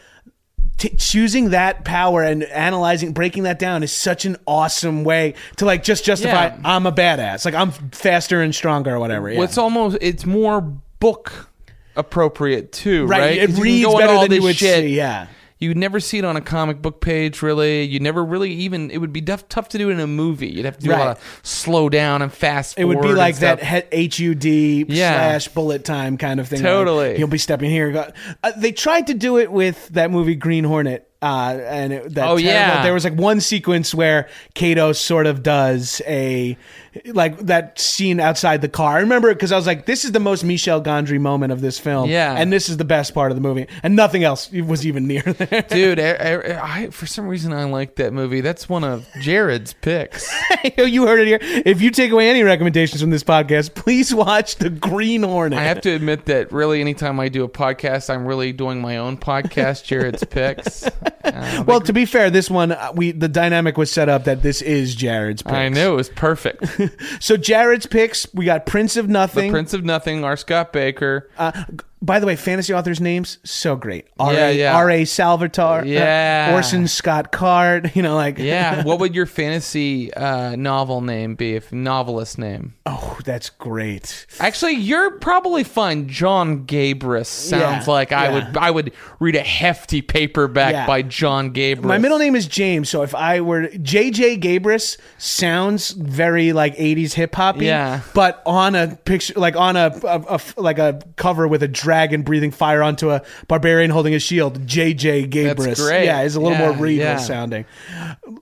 [0.81, 5.67] T- choosing that power and analyzing breaking that down is such an awesome way to
[5.67, 6.57] like just justify Yeah.
[6.65, 9.37] i'm a badass like i'm faster and stronger or whatever yeah.
[9.39, 11.51] Well, it's almost it's more book
[11.97, 13.39] appropriate too, right, right?
[13.39, 14.85] it 'Cause you can reads go into better all than you would shit.
[14.85, 15.27] see yeah
[15.61, 17.83] You'd never see it on a comic book page, really.
[17.83, 18.91] You'd never really even.
[18.91, 20.49] It would be tough, tough to do in a movie.
[20.49, 22.79] You'd have to do a lot of slow down and fast.
[22.79, 24.19] It would be forward like and that stuff.
[24.19, 24.45] HUD
[24.89, 25.15] Yeah.
[25.39, 26.63] slash bullet time kind of thing.
[26.63, 27.09] Totally.
[27.09, 27.93] Like, he'll be stepping here.
[27.93, 28.11] Go-
[28.43, 31.07] Uh, they tried to do it with that movie Green Hornet.
[31.23, 32.83] Uh, and it, that Oh, terrible- yeah.
[32.83, 36.57] there was like one sequence where Kato sort of does a
[37.05, 38.97] like that scene outside the car.
[38.97, 41.61] I remember it because I was like, "This is the most Michel Gondry moment of
[41.61, 42.35] this film." Yeah.
[42.37, 45.21] and this is the best part of the movie, and nothing else was even near
[45.23, 45.63] there.
[45.63, 48.41] Dude, I, I, I, for some reason I like that movie.
[48.41, 50.27] That's one of Jared's picks.
[50.79, 51.63] you heard it here.
[51.67, 55.59] If you take away any recommendations from this podcast, please watch The Green Hornet.
[55.59, 58.97] I have to admit that really, anytime I do a podcast, I'm really doing my
[58.97, 60.89] own podcast, Jared's picks.
[61.25, 64.43] Uh, well, to be fair, this one uh, we the dynamic was set up that
[64.43, 65.43] this is Jared's.
[65.43, 65.55] Picks.
[65.55, 66.65] I knew it was perfect.
[67.21, 69.53] So Jared's picks, we got Prince of Nothing, The.
[69.53, 70.37] Prince of Nothing, R.
[70.37, 71.23] Scott Bakker.
[71.37, 71.65] Uh,
[72.03, 74.07] by the way, fantasy authors' names so great.
[74.19, 74.33] R.
[74.33, 74.77] Yeah, yeah.
[74.77, 74.91] R.
[74.91, 75.05] A.
[75.05, 75.81] Salvatore.
[75.81, 76.53] uh, Yeah.
[76.55, 77.93] Orson Scott Card.
[78.01, 78.83] You know, like Yeah.
[78.85, 81.55] what would your fantasy uh, novel name be?
[81.55, 82.75] If novelist name?
[82.87, 84.27] oh, that's great.
[84.41, 86.09] Actually, you're probably fine.
[86.09, 88.33] Jon Gabrus sounds Yeah, like I yeah.
[88.35, 88.57] would.
[88.57, 90.87] I would read a hefty paperback Yeah.
[90.87, 91.83] by Jon Gabrus.
[91.85, 97.13] My middle name is James, so if I were JJ Gabrus, sounds very like '80s
[97.13, 97.61] hip hop.
[97.61, 98.01] Yeah.
[98.15, 102.85] but on a picture, like on a like a cover with a dragon breathing fire
[102.85, 104.65] onto a barbarian holding a shield.
[104.65, 105.65] JJ Gabrus.
[105.65, 106.05] That's great.
[106.05, 107.17] Yeah, is a little Yeah, more regal yeah.
[107.17, 107.65] sounding.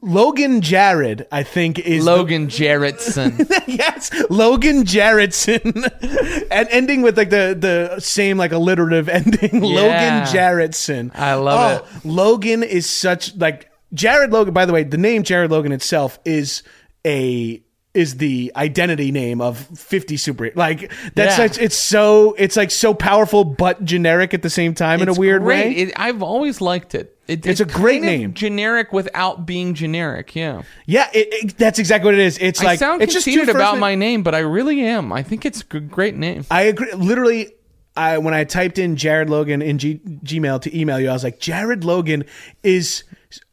[0.03, 3.49] Logan Jared, I think, is the- Logan Jarrettson.
[3.66, 5.62] yes, Logan Jarrettson,
[6.51, 9.62] and ending with like the the same like alliterative ending.
[9.62, 11.11] Logan Jarrettson.
[11.14, 12.05] I love oh, it.
[12.05, 14.53] Logan is such like Jared Logan.
[14.53, 16.62] By the way, the name Jared Logan itself is
[17.07, 17.62] a
[17.99, 21.46] is the identity name of 50 super like that's Yeah.
[21.49, 25.12] such it's so it's like so powerful but generic at the same time in a
[25.14, 25.66] weird great.
[25.66, 27.16] way It, I've always liked it.
[27.26, 28.32] it It's a great name.
[28.34, 30.34] generic without being generic.
[30.36, 33.46] Yeah, yeah it, that's exactly what it is it's I like sound it's just conceited
[33.49, 35.12] first about my name, but I really am.
[35.12, 36.44] I think it's a great name.
[36.51, 36.92] I agree.
[36.92, 37.53] Literally,
[37.96, 41.24] I when I typed in Jared Logan in G, Gmail to email you, I was
[41.24, 42.24] like, Jared Logan
[42.62, 43.03] is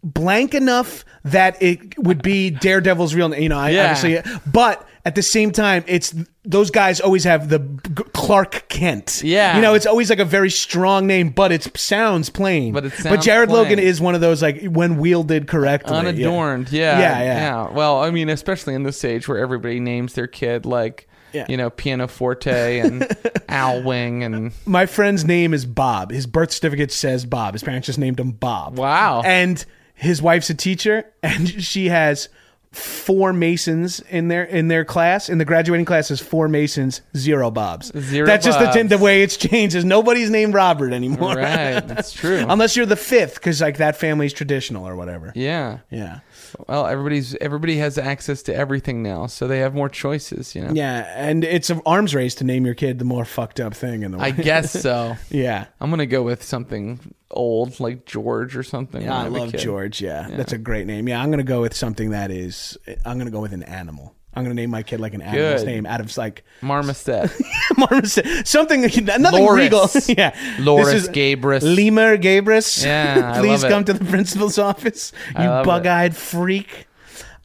[0.03, 3.41] blank enough that it would be Daredevil's real name.
[3.43, 3.91] You know, I Yeah.
[3.91, 9.21] obviously, but at the same time, it's those guys always have the G- Clark Kent.
[9.23, 9.55] Yeah.
[9.55, 12.73] you know, it's always like a very strong name, but it sounds plain.
[12.73, 13.63] But it but Jared plain.
[13.63, 15.99] Logan is one of those like when wielded correctly, yeah.
[15.99, 16.99] Unadorned, yeah.
[16.99, 17.69] Yeah, yeah.
[17.71, 21.45] Well, I mean, especially in this age where everybody names their kid like, Yeah.
[21.49, 23.07] you know, pianoforte and
[23.49, 26.11] owl wing and my friend's name is Bob.
[26.11, 27.53] His birth certificate says Bob.
[27.53, 28.77] His parents just named him Bob.
[28.77, 29.21] Wow.
[29.23, 29.63] And
[29.93, 32.27] his wife's a teacher, and she has
[32.71, 35.29] four Masons in their in their class.
[35.29, 37.91] In the graduating class is four Masons, zero Bobs.
[37.97, 38.89] Zero That's just the, Bobs.
[38.89, 39.75] the way it's changed.
[39.75, 41.35] Is nobody's named Robert anymore.
[41.35, 41.79] right.
[41.87, 42.45] That's true.
[42.49, 45.31] Unless you're the fifth, because like that family's traditional or whatever.
[45.35, 45.77] yeah.
[45.89, 46.19] Yeah.
[46.67, 50.55] Well, everybody's everybody has access to everything now, so they have more choices.
[50.55, 50.71] You know.
[50.73, 54.03] Yeah, and it's an arms race to name your kid the more fucked up thing
[54.03, 54.27] in the world.
[54.27, 55.15] I guess so.
[55.29, 55.65] yeah.
[55.79, 59.03] I'm gonna go with something old like George or something.
[59.03, 59.53] Yeah, I love.
[59.53, 60.01] George.
[60.01, 60.27] Yeah.
[60.29, 61.07] that's a great name.
[61.07, 62.77] Yeah, I'm gonna go with something that is.
[63.05, 64.14] I'm gonna go with an animal.
[64.35, 65.67] I'm gonna name my kid like an animal's Good.
[65.67, 67.31] name out of like Marmoset.
[67.77, 68.47] Marmoset.
[68.47, 69.63] something nothing Loris.
[69.63, 69.89] regal.
[70.17, 71.61] yeah, Loris This is Gabrus.
[71.63, 72.83] Lemur Gabrus.
[72.85, 73.73] Yeah, please love it.
[73.73, 75.11] come to the principal's office.
[75.31, 75.67] You I love it.
[75.67, 76.87] bug-eyed freak.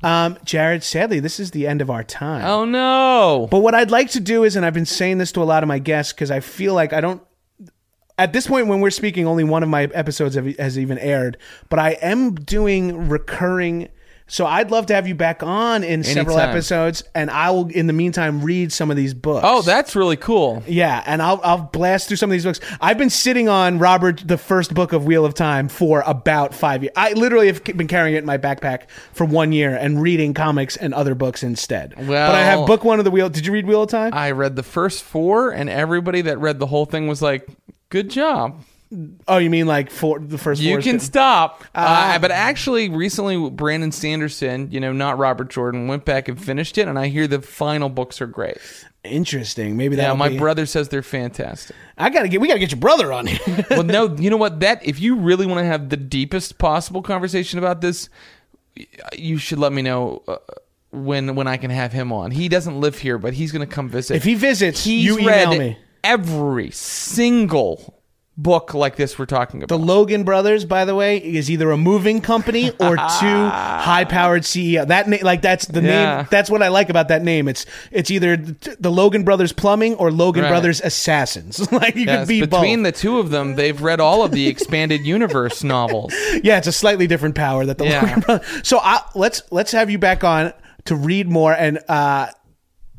[0.02, 2.44] Um, Jared, sadly, this is the end of our time.
[2.44, 3.48] oh no.
[3.50, 5.62] But what I'd like to do is, and I've been saying this to a lot
[5.62, 7.22] of my guests because I feel like I don't.
[8.18, 11.38] At this point, when we're speaking, only one of my episodes have, has even aired.
[11.68, 13.88] But I am doing recurring.
[14.30, 17.88] So I'd love to have you back on in several episodes, and I will, in
[17.88, 19.44] the meantime, read some of these books.
[19.46, 20.62] Oh, that's really cool.
[20.68, 22.60] Yeah, and I'll I'll blast through some of these books.
[22.80, 26.84] I've been sitting on Robert the first book of Wheel of Time for about five
[26.84, 26.92] years.
[26.94, 30.76] I literally have been carrying it in my backpack for one year and reading comics
[30.76, 31.94] and other books instead.
[31.96, 33.28] but I have book one of the Wheel.
[33.30, 34.14] Did you read Wheel of Time?
[34.14, 37.48] I read the first four, and everybody that read the whole thing was like,
[37.88, 38.62] "Good job."
[39.28, 40.60] Oh, you mean like for the first?
[40.60, 41.64] You can stop.
[41.74, 42.14] Ah.
[42.14, 46.78] Uh, but actually, recently, Brandon Sanderson, you know, not Robert Jordan, went back and finished
[46.78, 48.58] it, and I hear the final books are great.
[49.02, 49.76] Interesting.
[49.76, 50.16] Maybe Yeah, that.
[50.18, 51.74] my brother says they're fantastic.
[51.96, 52.40] I gotta get.
[52.40, 53.64] We gotta get your brother on here.
[53.70, 54.60] well, no, you know what?
[54.60, 58.08] That if you really want to have the deepest possible conversation about this,
[59.16, 60.36] you should let me know uh,
[60.90, 62.30] when when I can have him on.
[62.30, 64.16] He doesn't live here, but he's going to come visit.
[64.16, 65.78] if he visits, he's you read email me.
[66.04, 67.99] every single
[68.36, 69.68] book like this we're talking about.
[69.76, 69.84] The.
[69.84, 74.86] Logan Brothers, by the way, is either a moving company or two high-powered CEO.
[74.86, 76.16] That na- like that's the Yeah.
[76.18, 76.26] name.
[76.30, 77.48] That's what I like about that name.
[77.48, 80.48] It's it's either the Logan Brothers Plumbing or Logan Right.
[80.50, 81.70] Brothers Assassins.
[81.72, 82.94] like you Yes, could be between both.
[82.94, 86.14] the two of them, they've read all of the expanded universe novels.
[86.42, 88.00] yeah, it's a slightly different power that the Yeah.
[88.02, 88.66] Logan Brothers.
[88.66, 90.52] So I, let's let's have you back on
[90.86, 91.78] to read more and.
[91.88, 92.28] uh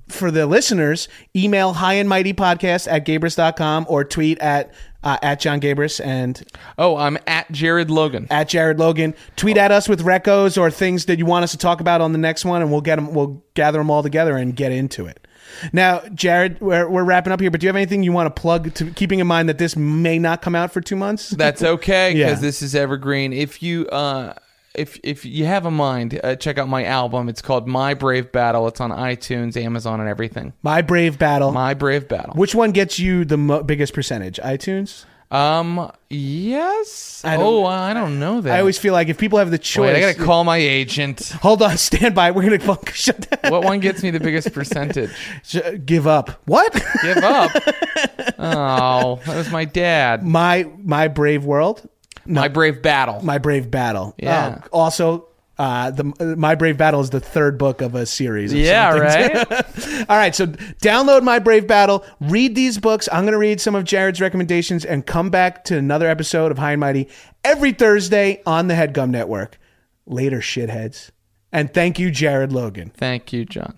[0.09, 4.73] for the listeners, email high and mighty podcast at gabrus.com or tweet at
[5.03, 6.43] uh, at Jon Gabrus and
[6.77, 8.27] Oh, I'm at Jared Logan.
[8.29, 9.13] at Jared Logan.
[9.35, 12.11] Tweet at us with recos or things that you want us to talk about on
[12.11, 13.13] the next one, and we'll get them.
[13.13, 15.27] We'll gather them all together and get into it.
[15.73, 18.39] Now, Jared, we're, we're wrapping up here, but do you have anything you want to
[18.41, 18.73] plug?
[18.75, 21.31] To keeping in mind that this may not come out for two months.
[21.31, 22.41] That's okay because Yeah.
[22.41, 23.33] this is evergreen.
[23.33, 24.33] If you uh,
[24.75, 27.27] if if you have a mind, uh, check out my album.
[27.29, 28.67] It's called My Brave Battle.
[28.67, 30.53] It's on iTunes, Amazon, and everything.
[30.63, 31.51] My Brave Battle.
[31.51, 32.33] My Brave Battle.
[32.35, 34.37] Which one gets you the mo- biggest percentage?
[34.37, 35.05] iTunes.
[35.29, 35.89] Um.
[36.09, 37.21] Yes.
[37.23, 38.53] I oh, I don't know that.
[38.53, 41.29] I always feel like if people have the choice, Wait, I gotta call my agent.
[41.41, 42.31] Hold on, stand by.
[42.31, 43.51] We're gonna fuck- shut down.
[43.51, 45.09] what one gets me the biggest percentage?
[45.43, 46.41] Sh- Give up.
[46.47, 46.73] What?
[47.01, 47.51] Give up.
[48.37, 50.23] Oh, that was my dad.
[50.23, 51.87] my my brave world.
[52.25, 53.21] My Brave Battle.
[53.23, 54.13] My brave battle.
[54.17, 54.61] Yeah.
[54.65, 55.27] Oh, also,
[55.61, 58.51] uh, the my brave battle is the third book of a series.
[58.51, 59.35] Of yeah, right.
[60.09, 63.07] All right, so download My Brave Battle, read these books.
[63.11, 66.57] I'm going to read some of Jared's recommendations and come back to another episode of
[66.57, 67.09] High and Mighty
[67.43, 69.59] every Thursday on the Headgum Network.
[70.07, 71.11] Later, shitheads.
[71.51, 72.91] And thank you, Jared Logan.
[72.95, 73.77] Thank you, Jon.